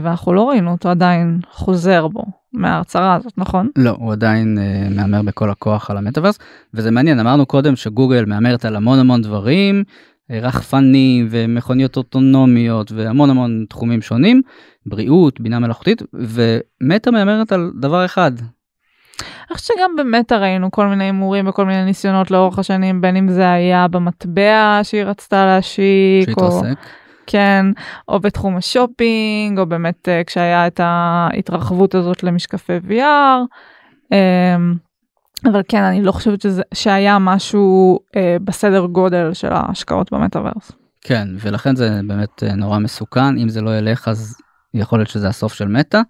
ואנחנו 0.02 0.32
לא 0.32 0.48
ראינו 0.48 0.70
אותו 0.70 0.88
עדיין 0.88 1.40
חוזר 1.50 2.08
בו 2.08 2.22
מההצהרה 2.52 3.14
הזאת 3.14 3.32
נכון? 3.38 3.68
לא 3.76 3.90
הוא 3.90 4.12
עדיין 4.12 4.58
אה, 4.58 4.88
מהמר 4.96 5.22
בכל 5.22 5.50
הכוח 5.50 5.90
על 5.90 5.96
המטאוורס 5.96 6.38
וזה 6.74 6.90
מעניין 6.90 7.20
אמרנו 7.20 7.46
קודם 7.46 7.76
שגוגל 7.76 8.24
מהמרת 8.24 8.64
על 8.64 8.76
המון 8.76 8.98
המון 8.98 9.22
דברים 9.22 9.84
רחפנים 10.30 11.28
ומכוניות 11.30 11.96
אוטונומיות 11.96 12.92
והמון 12.92 13.30
המון 13.30 13.64
תחומים 13.68 14.02
שונים, 14.02 14.42
בריאות, 14.86 15.40
בינה 15.40 15.58
מלאכותית, 15.58 16.02
ומטה 16.14 17.10
מהמרת 17.10 17.52
על 17.52 17.70
דבר 17.80 18.04
אחד. 18.04 18.32
אני 19.50 19.58
חושבת 19.58 19.76
שגם 19.76 19.96
במטה 19.98 20.38
ראינו 20.38 20.70
כל 20.70 20.86
מיני 20.86 21.04
הימורים 21.04 21.48
וכל 21.48 21.64
מיני 21.66 21.84
ניסיונות 21.84 22.30
לאורך 22.30 22.58
השנים, 22.58 23.00
בין 23.00 23.16
אם 23.16 23.28
זה 23.28 23.50
היה 23.52 23.88
במטבע 23.88 24.80
שהיא 24.82 25.04
רצתה 25.04 25.46
להשיק, 25.46 26.26
שהתרסק. 26.26 26.64
או... 26.64 27.01
כן, 27.26 27.66
או 28.08 28.20
בתחום 28.20 28.56
השופינג, 28.56 29.58
או 29.58 29.66
באמת 29.66 30.08
אה, 30.08 30.24
כשהיה 30.24 30.66
את 30.66 30.80
ההתרחבות 30.82 31.94
הזאת 31.94 32.22
למשקפי 32.22 32.78
VR. 32.88 33.46
אמ, 34.12 34.74
אבל 35.50 35.62
כן 35.68 35.82
אני 35.82 36.02
לא 36.02 36.12
חושבת 36.12 36.40
שזה 36.40 36.62
שהיה 36.74 37.18
משהו 37.18 37.98
אה, 38.16 38.36
בסדר 38.44 38.86
גודל 38.86 39.34
של 39.34 39.52
ההשקעות 39.52 40.12
במטאוורס. 40.12 40.72
כן 41.00 41.28
ולכן 41.40 41.76
זה 41.76 42.00
באמת 42.06 42.42
אה, 42.42 42.54
נורא 42.54 42.78
מסוכן 42.78 43.38
אם 43.38 43.48
זה 43.48 43.60
לא 43.60 43.78
ילך 43.78 44.08
אז 44.08 44.36
יכול 44.74 44.98
להיות 44.98 45.08
שזה 45.08 45.28
הסוף 45.28 45.52
של 45.54 45.68
מטא. 45.68 46.00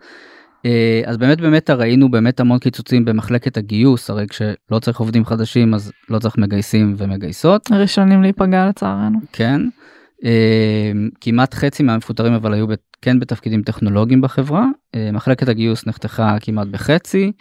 אז 1.06 1.16
באמת 1.16 1.40
באמת 1.40 1.70
ראינו 1.70 2.10
באמת 2.10 2.40
המון 2.40 2.58
קיצוצים 2.58 3.04
במחלקת 3.04 3.56
הגיוס 3.56 4.10
הרי 4.10 4.26
כשלא 4.28 4.78
צריך 4.80 5.00
עובדים 5.00 5.24
חדשים 5.24 5.74
אז 5.74 5.92
לא 6.08 6.18
צריך 6.18 6.38
מגייסים 6.38 6.94
ומגייסות. 6.98 7.70
הראשונים 7.70 8.22
להיפגע 8.22 8.66
לצערנו. 8.68 9.18
כן. 9.32 9.60
אה, 10.24 10.92
כמעט 11.20 11.54
חצי 11.54 11.82
מהמפוטרים 11.82 12.32
אבל 12.32 12.54
היו 12.54 12.66
כן 13.02 13.20
בתפקידים 13.20 13.62
טכנולוגיים 13.62 14.20
בחברה. 14.20 14.66
מחלקת 15.12 15.48
הגיוס 15.48 15.86
נחתכה 15.86 16.36
כמעט 16.40 16.66
בחצי. 16.66 17.32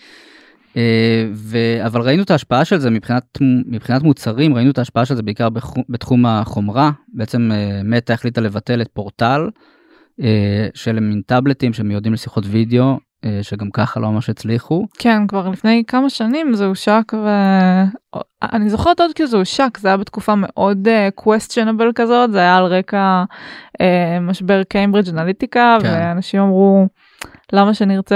אה, 0.77 1.29
ו... 1.33 1.57
אבל 1.85 2.01
ראינו 2.01 2.23
את 2.23 2.31
ההשפעה 2.31 2.65
של 2.65 2.77
זה 2.77 2.89
מבחינת 2.89 3.37
מבחינת 3.65 4.03
מוצרים 4.03 4.55
ראינו 4.55 4.71
את 4.71 4.77
ההשפעה 4.77 5.05
של 5.05 5.15
זה 5.15 5.23
בעיקר 5.23 5.47
בתחום 5.89 6.25
החומרה. 6.25 6.91
בעצם 7.13 7.51
אה, 7.51 7.81
מטה 7.83 8.13
החליטה 8.13 8.41
לבטל 8.41 8.81
את 8.81 8.87
פורטל 8.93 9.49
אה, 10.21 10.67
של 10.73 10.99
מין 10.99 11.21
טאבלטים 11.25 11.73
שמיועדים 11.73 12.13
לשיחות 12.13 12.43
וידאו 12.47 12.99
שגם 13.41 13.71
ככה 13.71 13.99
לא 13.99 14.11
ממש 14.11 14.29
הצליחו. 14.29 14.87
כן 14.97 15.27
כבר 15.27 15.49
לפני 15.49 15.83
כמה 15.87 16.09
שנים 16.09 16.53
זה 16.53 16.65
הושק 16.65 17.13
ואני 18.43 18.69
זוכרת 18.69 18.99
עוד 18.99 19.11
כי 19.15 19.27
זה 19.27 19.37
הושק 19.37 19.77
זה 19.77 19.87
היה 19.87 19.97
בתקופה 19.97 20.33
מאוד 20.37 20.87
questionable 21.21 21.93
כזאת 21.95 22.31
זה 22.31 22.39
היה 22.39 22.57
על 22.57 22.65
רקע 22.65 23.23
משבר 24.21 24.63
קיימברידג' 24.63 25.09
אנליטיקה 25.09 25.77
כן. 25.81 25.87
ואנשים 25.87 26.41
אמרו. 26.41 26.87
למה 27.53 27.73
שנרצה 27.73 28.15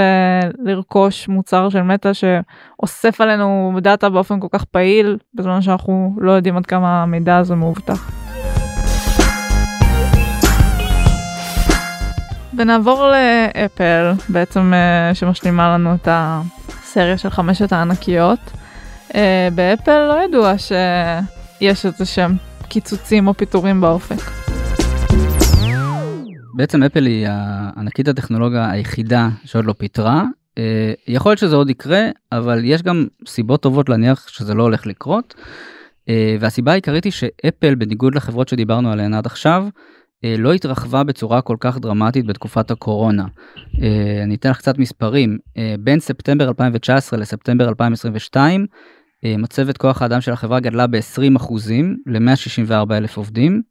לרכוש 0.63 1.27
מוצר 1.27 1.69
של 1.69 1.81
מטא 1.81 2.11
שאוסף 2.13 3.21
עלינו 3.21 3.79
דאטה 3.81 4.09
באופן 4.09 4.39
כל 4.39 4.47
כך 4.51 4.63
פעיל 4.63 5.17
בזמן 5.33 5.61
שאנחנו 5.61 6.15
לא 6.17 6.31
יודעים 6.31 6.57
עד 6.57 6.65
כמה 6.65 7.03
המידע 7.03 7.37
הזה 7.37 7.55
מאובטח. 7.55 8.24
ונעבור 12.57 13.07
לאפל 13.11 14.11
בעצם 14.29 14.73
אה, 14.73 15.15
שמשלימה 15.15 15.73
לנו 15.73 15.95
את 15.95 16.07
הסריה 16.11 17.17
של 17.17 17.29
חמשת 17.29 17.73
הענקיות. 17.73 18.39
אה, 19.15 19.47
באפל 19.55 20.07
לא 20.07 20.23
ידוע 20.23 20.53
שיש 20.57 21.85
איזה 21.85 22.05
שהם 22.05 22.35
קיצוצים 22.67 23.27
או 23.27 23.33
פיטורים 23.33 23.81
באופק. 23.81 24.31
בעצם 26.53 26.83
אפל 26.83 27.05
היא 27.05 27.27
ענקית 27.77 28.07
הטכנולוגיה 28.07 28.71
היחידה 28.71 29.29
שעוד 29.45 29.65
לא 29.65 29.73
פיטרה. 29.73 30.23
אה, 30.57 30.93
יכול 31.07 31.29
להיות 31.29 31.39
שזה 31.39 31.55
עוד 31.55 31.69
יקרה, 31.69 32.01
אבל 32.31 32.61
יש 32.63 32.81
גם 32.81 33.07
סיבות 33.27 33.61
טובות 33.61 33.89
להניח 33.89 34.27
שזה 34.27 34.53
לא 34.53 34.63
הולך 34.63 34.85
לקרות. 34.85 35.35
והסיבה 36.39 36.71
העיקרית 36.71 37.03
היא 37.03 37.11
שאפל, 37.11 37.75
בניגוד 37.75 38.15
לחברות 38.15 38.47
שדיברנו 38.47 38.91
עליהן 38.91 39.13
עד 39.13 39.25
עכשיו, 39.25 39.67
לא 40.37 40.53
התרחבה 40.53 41.03
בצורה 41.03 41.41
כל 41.41 41.57
כך 41.59 41.79
דרמטית 41.79 42.25
בתקופת 42.25 42.71
הקורונה. 42.71 43.25
אני 44.23 44.35
אתן 44.35 44.49
לך 44.49 44.57
קצת 44.57 44.77
מספרים. 44.77 45.37
בין 45.79 45.99
ספטמבר 45.99 46.47
2019 46.47 47.19
לספטמבר 47.19 47.69
2022, 47.69 48.65
מצבת 49.25 49.77
כוח 49.77 50.01
האדם 50.01 50.21
של 50.21 50.31
החברה 50.31 50.59
גדלה 50.59 50.87
ב-20% 50.87 51.53
ל-164 52.07 52.93
אלף 52.93 53.17
עובדים. 53.17 53.61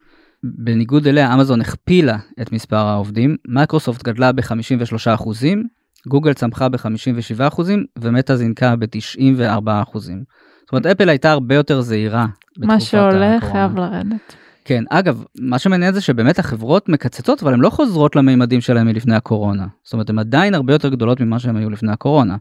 בניגוד 0.44 1.06
אליה 1.06 1.34
אמזון 1.34 1.60
הכפילה 1.60 2.16
את 2.42 2.52
מספר 2.52 2.76
העובדים, 2.76 3.36
מייקרוסופט 3.48 4.02
גדלה 4.02 4.32
ב-53 4.32 5.14
אחוזים, 5.14 5.64
גוגל 6.08 6.32
צמחה 6.32 6.68
ב-57 6.68 7.48
אחוזים 7.48 7.84
ומטה 7.98 8.36
זינקה 8.36 8.76
ב-94 8.76 9.70
אחוזים. 9.82 10.22
זאת 10.60 10.72
אומרת 10.72 10.86
אפל 10.86 11.08
הייתה 11.08 11.32
הרבה 11.32 11.54
יותר 11.54 11.80
זהירה. 11.80 12.26
מה 12.58 12.80
שעולה 12.80 13.36
חייב 13.40 13.78
לרדת. 13.78 14.36
כן, 14.64 14.84
אגב, 14.90 15.24
מה 15.40 15.58
שמעניין 15.58 15.94
זה 15.94 16.00
שבאמת 16.00 16.38
החברות 16.38 16.88
מקצצות, 16.88 17.42
אבל 17.42 17.52
הן 17.54 17.60
לא 17.60 17.70
חוזרות 17.70 18.16
למימדים 18.16 18.60
שלהן 18.60 18.86
מלפני 18.86 19.16
הקורונה. 19.16 19.66
זאת 19.84 19.92
אומרת, 19.92 20.10
הן 20.10 20.18
עדיין 20.18 20.54
הרבה 20.54 20.72
יותר 20.72 20.88
גדולות 20.88 21.20
ממה 21.20 21.38
שהן 21.38 21.56
היו 21.56 21.70
לפני 21.70 21.92
הקורונה. 21.92 22.36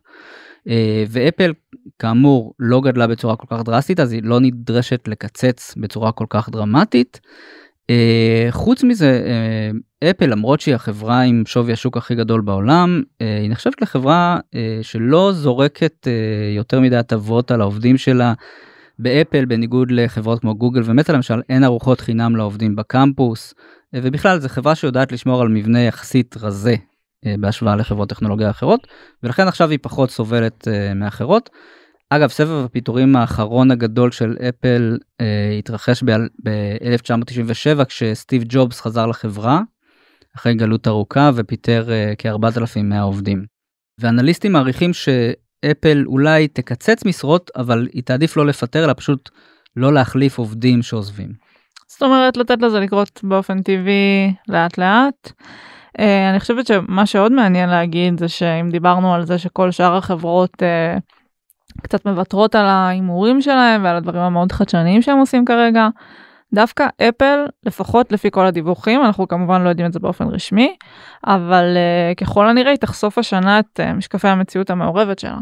אה, 0.70 1.04
ואפל, 1.10 1.54
כאמור, 2.00 2.54
לא 2.60 2.82
גדלה 2.82 3.08
בצורה 3.08 3.36
כל 3.36 3.48
כך 3.50 3.64
דרסטית, 3.64 4.00
אז 4.00 4.12
היא 4.12 4.22
לא 4.24 4.40
נדרשת 4.40 5.08
לקצץ 5.08 5.76
בצורה 5.78 6.12
כל 6.12 6.26
כך 6.30 6.50
דרמטית. 6.50 7.20
אה, 7.90 8.48
חוץ 8.52 8.84
מזה, 8.84 9.22
אה, 9.26 10.10
אפל, 10.10 10.26
למרות 10.26 10.62
שהיא 10.62 10.76
החברה 10.76 11.22
עם 11.22 11.44
שווי 11.46 11.74
השוק 11.74 11.98
הכי 11.98 12.16
גדול 12.16 12.42
בעולם, 12.42 13.02
היא 13.20 13.50
נחשבת 13.50 13.82
לחברה 13.82 14.40
שלא 14.82 15.32
זורקת 15.34 16.08
יותר 16.56 16.80
מדי 16.80 16.98
הטבות 16.98 17.52
על 17.52 17.62
העובדים 17.62 17.98
שלה. 17.98 18.34
באפל 19.00 19.46
בניגוד 19.46 19.92
לחברות 19.92 20.40
כמו 20.40 20.56
גוגל 20.56 20.82
ומטה 20.86 21.14
למשל 21.14 21.42
אין 21.50 21.64
ארוחות 21.64 22.02
חינם 22.02 22.36
לעובדים 22.36 22.76
בקמפוס 22.76 23.54
ובכלל 23.94 24.40
זו 24.40 24.50
חברה 24.50 24.76
שיודעת 24.76 25.12
לשמור 25.12 25.42
על 25.42 25.48
מבנה 25.48 25.80
יחסית 25.80 26.38
רזה 26.38 26.76
אה, 27.26 27.36
בהשוואה 27.40 27.76
לחברות 27.76 28.10
טכנולוגיה 28.10 28.50
אחרות 28.50 28.88
ולכן 29.24 29.48
עכשיו 29.48 29.70
היא 29.70 29.80
פחות 29.82 30.12
סובלת 30.12 30.68
אה, 30.68 30.94
מאחרות. 30.94 31.50
אגב 32.10 32.30
סבב 32.30 32.66
הפיטורים 32.66 33.16
האחרון 33.16 33.72
הגדול 33.72 34.12
של 34.12 34.36
אפל 34.50 34.98
אה, 35.02 35.24
התרחש 35.60 36.04
ב-1997 36.04 37.86
כשסטיב 37.86 38.44
ג'ובס 38.48 38.82
חזר 38.82 39.06
לחברה 39.06 39.62
אחרי 40.36 40.54
גלות 40.54 40.88
ארוכה 40.88 41.32
ופיטר 41.36 41.88
אה, 41.88 42.16
כ-4,000 42.18 42.82
מהעובדים. 42.84 43.46
ואנליסטים 44.00 44.52
מעריכים 44.52 44.94
ש... 44.94 45.10
אפל 45.72 46.04
אולי 46.08 46.48
תקצץ 46.48 47.06
משרות 47.06 47.52
אבל 47.56 47.88
היא 47.94 48.04
תעדיף 48.04 48.38
לא 48.38 48.46
לפטר 48.46 48.86
אלא 48.86 48.94
פשוט 48.98 49.30
לא 49.76 49.94
להחליף 49.94 50.38
עובדים 50.38 50.82
שעוזבים. 50.82 51.30
זאת 51.88 52.02
אומרת 52.02 52.38
לתת 52.38 52.62
לזה 52.62 52.80
לקרות 52.80 53.20
באופן 53.24 53.62
טבעי 53.62 54.34
לאט 54.48 54.78
לאט. 54.78 55.32
Uh, 55.98 56.02
אני 56.32 56.40
חושבת 56.40 56.68
שמה 56.68 57.06
שעוד 57.06 57.32
מעניין 57.32 57.70
להגיד 57.70 58.20
זה 58.20 58.28
שאם 58.28 58.70
דיברנו 58.72 59.14
על 59.14 59.26
זה 59.26 59.38
שכל 59.38 59.72
שאר 59.72 59.96
החברות 59.96 60.54
uh, 60.54 61.82
קצת 61.82 62.06
מוותרות 62.06 62.56
על 62.56 62.66
ההימורים 62.66 63.42
שלהם 63.42 63.84
ועל 63.84 63.96
הדברים 63.96 64.22
המאוד 64.22 64.52
חדשניים 64.52 65.02
שהם 65.02 65.18
עושים 65.18 65.46
כרגע. 65.46 65.88
דווקא 66.54 66.88
אפל 67.10 67.46
לפחות 67.66 68.12
לפי 68.12 68.32
כל 68.32 68.46
הדיווחים 68.46 69.02
אנחנו 69.02 69.28
כמובן 69.28 69.62
לא 69.62 69.70
יודעים 69.70 69.88
את 69.88 69.94
זה 69.94 70.00
באופן 70.00 70.28
רשמי 70.28 70.76
אבל 71.26 71.66
אה, 71.76 72.16
ככל 72.16 72.50
הנראה 72.50 72.72
היא 72.72 72.80
תחשוף 72.80 73.18
השנה 73.18 73.60
את 73.60 73.80
אה, 73.80 73.94
משקפי 73.94 74.28
המציאות 74.28 74.70
המעורבת 74.70 75.20
שלה. 75.20 75.38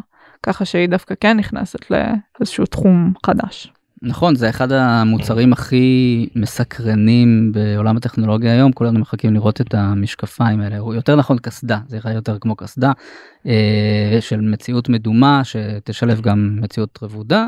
ככה 0.45 0.65
שהיא 0.65 0.89
דווקא 0.89 1.15
כן 1.19 1.37
נכנסת 1.37 1.79
לאיזשהו 1.91 2.65
תחום 2.65 3.13
חדש. 3.25 3.71
נכון 4.03 4.35
זה 4.35 4.49
אחד 4.49 4.71
המוצרים 4.71 5.53
הכי 5.53 6.27
מסקרנים 6.35 7.51
בעולם 7.51 7.97
הטכנולוגיה 7.97 8.51
היום 8.51 8.71
כולנו 8.71 8.99
מחכים 8.99 9.33
לראות 9.33 9.61
את 9.61 9.73
המשקפיים 9.73 10.61
האלה 10.61 10.77
הוא 10.77 10.93
יותר 10.93 11.15
נכון 11.15 11.37
קסדה 11.37 11.79
זה 11.87 11.97
יראה 11.97 12.13
יותר 12.13 12.39
כמו 12.39 12.55
קסדה 12.55 12.91
אה, 13.45 14.17
של 14.19 14.41
מציאות 14.41 14.89
מדומה 14.89 15.41
שתשלב 15.43 16.21
גם 16.21 16.57
מציאות 16.61 16.99
רבודה 17.01 17.47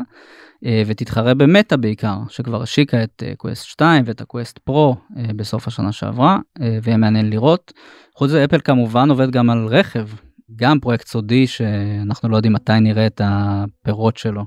אה, 0.64 0.82
ותתחרה 0.86 1.34
במטה 1.34 1.76
בעיקר 1.76 2.18
שכבר 2.28 2.62
השיקה 2.62 3.02
את 3.02 3.22
Quest 3.36 3.64
2 3.64 4.04
ואת 4.06 4.20
ה 4.20 4.26
Quest 4.26 4.58
Pro 4.58 4.96
אה, 5.16 5.22
בסוף 5.36 5.68
השנה 5.68 5.92
שעברה 5.92 6.38
אה, 6.60 6.78
ויהיה 6.82 6.96
מעניין 6.96 7.30
לראות. 7.30 7.72
חוץ 8.16 8.30
מזה 8.30 8.44
אפל 8.44 8.60
כמובן 8.64 9.10
עובד 9.10 9.30
גם 9.30 9.50
על 9.50 9.66
רכב 9.66 10.08
גם 10.56 10.80
פרויקט 10.80 11.06
סודי 11.06 11.46
שאנחנו 11.46 12.28
לא 12.28 12.36
יודעים 12.36 12.52
מתי 12.52 12.80
נראה 12.80 13.06
את 13.06 13.20
הפירות 13.24 14.16
שלו. 14.16 14.44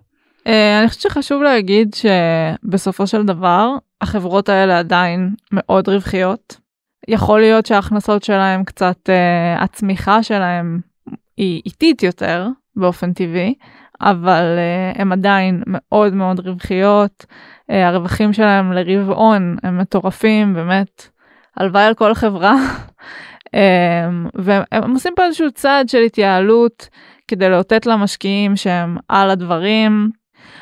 אה, 0.47 0.79
אני 0.79 0.87
חושבת 0.87 1.01
שחשוב 1.01 1.43
להגיד 1.43 1.95
שבסופו 1.95 3.07
של 3.07 3.25
דבר 3.25 3.69
החברות 4.01 4.49
האלה 4.49 4.79
עדיין 4.79 5.35
מאוד 5.51 5.89
רווחיות. 5.89 6.67
יכול 7.07 7.39
להיות 7.39 7.65
שההכנסות 7.65 8.23
שלהם 8.23 8.63
קצת, 8.63 9.09
uh, 9.09 9.63
הצמיחה 9.63 10.23
שלהם 10.23 10.79
היא 11.37 11.61
איטית 11.65 12.03
יותר 12.03 12.47
באופן 12.75 13.13
טבעי, 13.13 13.53
אבל 14.01 14.43
uh, 14.95 15.01
הם 15.01 15.11
עדיין 15.11 15.63
מאוד 15.67 16.13
מאוד 16.13 16.39
רווחיות. 16.39 17.25
Uh, 17.71 17.73
הרווחים 17.73 18.33
שלהם 18.33 18.73
לרבעון 18.73 19.57
הם 19.63 19.77
מטורפים, 19.77 20.53
באמת. 20.53 21.07
הלוואי 21.57 21.83
על 21.83 21.93
כל 21.93 22.13
חברה 22.13 22.55
והם 24.35 24.91
עושים 24.93 25.13
פה 25.15 25.25
איזשהו 25.25 25.51
צעד 25.51 25.89
של 25.89 25.97
התייעלות 25.97 26.89
כדי 27.27 27.49
לאותת 27.49 27.85
למשקיעים 27.85 28.55
שהם 28.55 28.97
על 29.07 29.29
הדברים. 29.29 30.09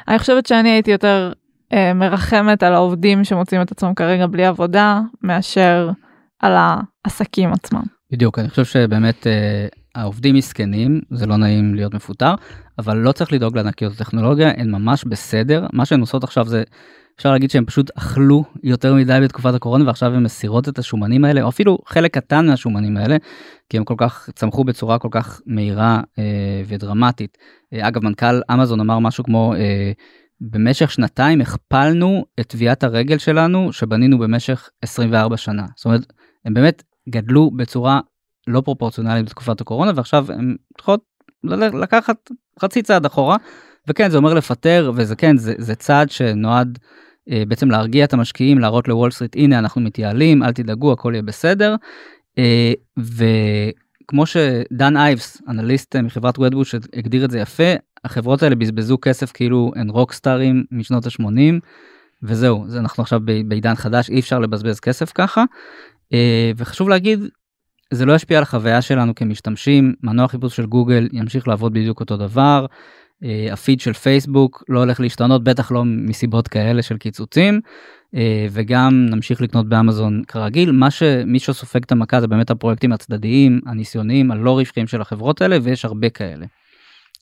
אני 0.07 0.19
חושבת 0.19 0.45
שאני 0.45 0.69
הייתי 0.69 0.91
יותר 0.91 1.31
אה, 1.73 1.93
מרחמת 1.93 2.63
על 2.63 2.73
העובדים 2.73 3.23
שמוצאים 3.23 3.61
את 3.61 3.71
עצמם 3.71 3.93
כרגע 3.93 4.27
בלי 4.27 4.45
עבודה 4.45 5.01
מאשר 5.21 5.89
על 6.39 6.53
העסקים 6.57 7.53
עצמם. 7.53 7.83
בדיוק 8.11 8.39
אני 8.39 8.49
חושב 8.49 8.65
שבאמת 8.65 9.27
אה, 9.27 9.67
העובדים 9.95 10.35
מסכנים 10.35 11.01
זה 11.11 11.25
לא 11.25 11.37
נעים 11.37 11.75
להיות 11.75 11.93
מפוטר 11.93 12.35
אבל 12.79 12.97
לא 12.97 13.11
צריך 13.11 13.33
לדאוג 13.33 13.57
לענקיות 13.57 13.93
הטכנולוגיה 13.93 14.51
הן 14.57 14.71
ממש 14.71 15.03
בסדר 15.03 15.67
מה 15.73 15.85
שהן 15.85 15.99
עושות 15.99 16.23
עכשיו 16.23 16.45
זה 16.45 16.63
אפשר 17.17 17.31
להגיד 17.31 17.51
שהם 17.51 17.65
פשוט 17.65 17.91
אכלו 17.97 18.43
יותר 18.63 18.93
מדי 18.93 19.19
בתקופת 19.23 19.53
הקורונה 19.53 19.85
ועכשיו 19.87 20.13
הם 20.13 20.23
מסירות 20.23 20.69
את 20.69 20.79
השומנים 20.79 21.25
האלה 21.25 21.41
או 21.41 21.49
אפילו 21.49 21.77
חלק 21.85 22.13
קטן 22.13 22.47
מהשומנים 22.47 22.97
האלה 22.97 23.17
כי 23.69 23.77
הם 23.77 23.83
כל 23.83 23.95
כך 23.97 24.29
צמחו 24.35 24.63
בצורה 24.63 24.99
כל 24.99 25.07
כך 25.11 25.41
מהירה 25.45 26.01
אה, 26.19 26.61
ודרמטית. 26.67 27.37
אה, 27.73 27.87
אגב 27.87 28.03
מנכ"ל 28.03 28.41
אמזון 28.53 28.79
אמר 28.79 28.99
משהו 28.99 29.23
כמו 29.23 29.53
אה, 29.53 29.91
במשך 30.41 30.91
שנתיים 30.91 31.41
הכפלנו 31.41 32.25
את 32.39 32.47
טביעת 32.47 32.83
הרגל 32.83 33.17
שלנו 33.17 33.73
שבנינו 33.73 34.19
במשך 34.19 34.69
24 34.81 35.37
שנה 35.37 35.65
זאת 35.75 35.85
אומרת 35.85 36.13
הם 36.45 36.53
באמת 36.53 36.83
גדלו 37.09 37.51
בצורה 37.51 37.99
לא 38.47 38.61
פרופורציונלית 38.61 39.25
בתקופת 39.25 39.61
הקורונה 39.61 39.91
ועכשיו 39.95 40.31
הם 40.31 40.55
צריכות 40.77 41.03
לקחת 41.73 42.29
חצי 42.59 42.81
צעד 42.81 43.05
אחורה 43.05 43.37
וכן 43.87 44.09
זה 44.09 44.17
אומר 44.17 44.33
לפטר 44.33 44.91
וזה 44.95 45.15
כן 45.15 45.37
זה, 45.37 45.53
זה 45.57 45.75
צעד 45.75 46.09
שנועד 46.09 46.79
אה, 47.31 47.43
בעצם 47.47 47.71
להרגיע 47.71 48.05
את 48.05 48.13
המשקיעים 48.13 48.59
להראות 48.59 48.87
לוול 48.87 49.11
סטריט 49.11 49.35
הנה 49.35 49.59
אנחנו 49.59 49.81
מתייעלים 49.81 50.43
אל 50.43 50.51
תדאגו 50.53 50.91
הכל 50.91 51.11
יהיה 51.13 51.23
בסדר. 51.23 51.75
אה, 52.37 52.73
וכמו 52.97 54.25
שדן 54.25 54.97
אייבס 54.97 55.41
אנליסט 55.47 55.95
מחברת 55.95 56.37
וודבוש 56.39 56.75
הגדיר 56.93 57.25
את 57.25 57.31
זה 57.31 57.39
יפה 57.39 57.73
החברות 58.03 58.43
האלה 58.43 58.55
בזבזו 58.55 58.97
כסף 59.01 59.31
כאילו 59.31 59.71
הן 59.75 59.89
רוקסטארים 59.89 60.63
משנות 60.71 61.05
ה-80 61.05 61.59
וזהו 62.23 62.65
זה 62.67 62.79
אנחנו 62.79 63.03
עכשיו 63.03 63.19
בעידן 63.47 63.75
חדש 63.75 64.09
אי 64.09 64.19
אפשר 64.19 64.39
לבזבז 64.39 64.79
כסף 64.79 65.11
ככה. 65.15 65.43
אה, 66.13 66.51
וחשוב 66.57 66.89
להגיד 66.89 67.19
זה 67.93 68.05
לא 68.05 68.13
ישפיע 68.13 68.37
על 68.37 68.43
החוויה 68.43 68.81
שלנו 68.81 69.15
כמשתמשים 69.15 69.93
מנוע 70.03 70.27
חיפוש 70.27 70.55
של 70.55 70.65
גוגל 70.65 71.07
ימשיך 71.11 71.47
לעבוד 71.47 71.73
בדיוק 71.73 71.99
אותו 71.99 72.17
דבר. 72.17 72.65
אה, 73.25 73.53
הפיד 73.53 73.79
של 73.79 73.93
פייסבוק 73.93 74.63
לא 74.69 74.79
הולך 74.79 74.99
להשתנות 74.99 75.43
בטח 75.43 75.71
לא 75.71 75.83
מסיבות 75.85 76.47
כאלה 76.47 76.81
של 76.81 76.97
קיצוצים 76.97 77.61
אה, 78.15 78.47
וגם 78.51 79.05
נמשיך 79.09 79.41
לקנות 79.41 79.69
באמזון 79.69 80.23
כרגיל 80.27 80.71
מה 80.71 80.91
שמי 80.91 81.39
שסופג 81.39 81.83
את 81.83 81.91
המכה 81.91 82.21
זה 82.21 82.27
באמת 82.27 82.51
הפרויקטים 82.51 82.91
הצדדיים 82.91 83.61
הניסיוניים 83.65 84.31
הלא 84.31 84.57
רווחיים 84.57 84.87
של 84.87 85.01
החברות 85.01 85.41
האלה 85.41 85.57
ויש 85.63 85.85
הרבה 85.85 86.09
כאלה. 86.09 86.45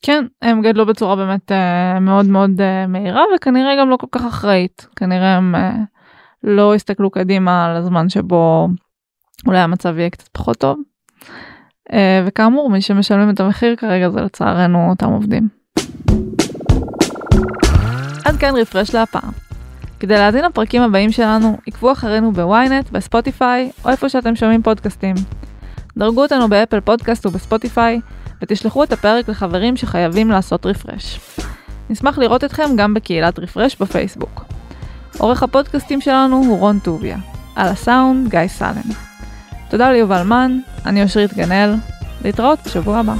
כן 0.02 0.24
הם 0.42 0.62
גדלו 0.62 0.86
בצורה 0.86 1.16
באמת 1.16 1.52
אה, 1.52 2.00
מאוד 2.00 2.26
מאוד 2.26 2.50
מהירה 2.88 3.22
וכנראה 3.36 3.76
גם 3.80 3.90
לא 3.90 3.96
כל 3.96 4.06
כך 4.12 4.24
אחראית 4.24 4.86
כנראה 4.96 5.36
הם 5.36 5.54
לא 6.42 6.74
הסתכלו 6.74 7.10
קדימה 7.10 7.66
על 7.66 7.76
הזמן 7.76 8.08
שבו 8.08 8.68
אולי 9.46 9.58
המצב 9.58 9.98
יהיה 9.98 10.10
קצת 10.10 10.28
פחות 10.28 10.58
טוב. 10.58 10.78
וכאמור 12.26 12.70
מי 12.70 12.80
שמשלמים 12.80 13.30
את 13.30 13.40
המחיר 13.40 13.76
כרגע 13.76 14.08
זה 14.08 14.20
לצערנו 14.20 14.90
אותם 14.90 15.06
עובדים. 15.06 15.63
עד 18.24 18.36
כאן 18.36 18.56
רפרש 18.56 18.94
להפעם. 18.94 19.30
כדי 20.00 20.14
להאזין 20.14 20.44
לפרקים 20.44 20.82
הבאים 20.82 21.12
שלנו, 21.12 21.56
עקבו 21.66 21.92
אחרינו 21.92 22.32
בוויינט, 22.32 22.90
בספוטיפיי, 22.90 23.70
או 23.84 23.90
איפה 23.90 24.08
שאתם 24.08 24.36
שומעים 24.36 24.62
פודקאסטים. 24.62 25.14
דרגו 25.96 26.22
אותנו 26.22 26.48
באפל 26.48 26.80
פודקאסט 26.80 27.26
ובספוטיפיי, 27.26 28.00
ותשלחו 28.42 28.84
את 28.84 28.92
הפרק 28.92 29.28
לחברים 29.28 29.76
שחייבים 29.76 30.30
לעשות 30.30 30.66
רפרש. 30.66 31.20
נשמח 31.90 32.18
לראות 32.18 32.44
אתכם 32.44 32.70
גם 32.76 32.94
בקהילת 32.94 33.38
רפרש 33.38 33.76
בפייסבוק. 33.80 34.44
עורך 35.18 35.42
הפודקאסטים 35.42 36.00
שלנו 36.00 36.36
הוא 36.36 36.58
רון 36.58 36.78
טוביה. 36.78 37.16
על 37.56 37.68
הסאונד, 37.68 38.28
גיא 38.28 38.46
סלם. 38.46 38.90
תודה 39.70 39.92
ליובל 39.92 40.22
מן, 40.22 40.58
אני 40.86 41.02
אושרית 41.02 41.34
גנאל, 41.34 41.74
להתראות 42.24 42.58
בשבוע 42.66 42.98
הבא. 42.98 43.14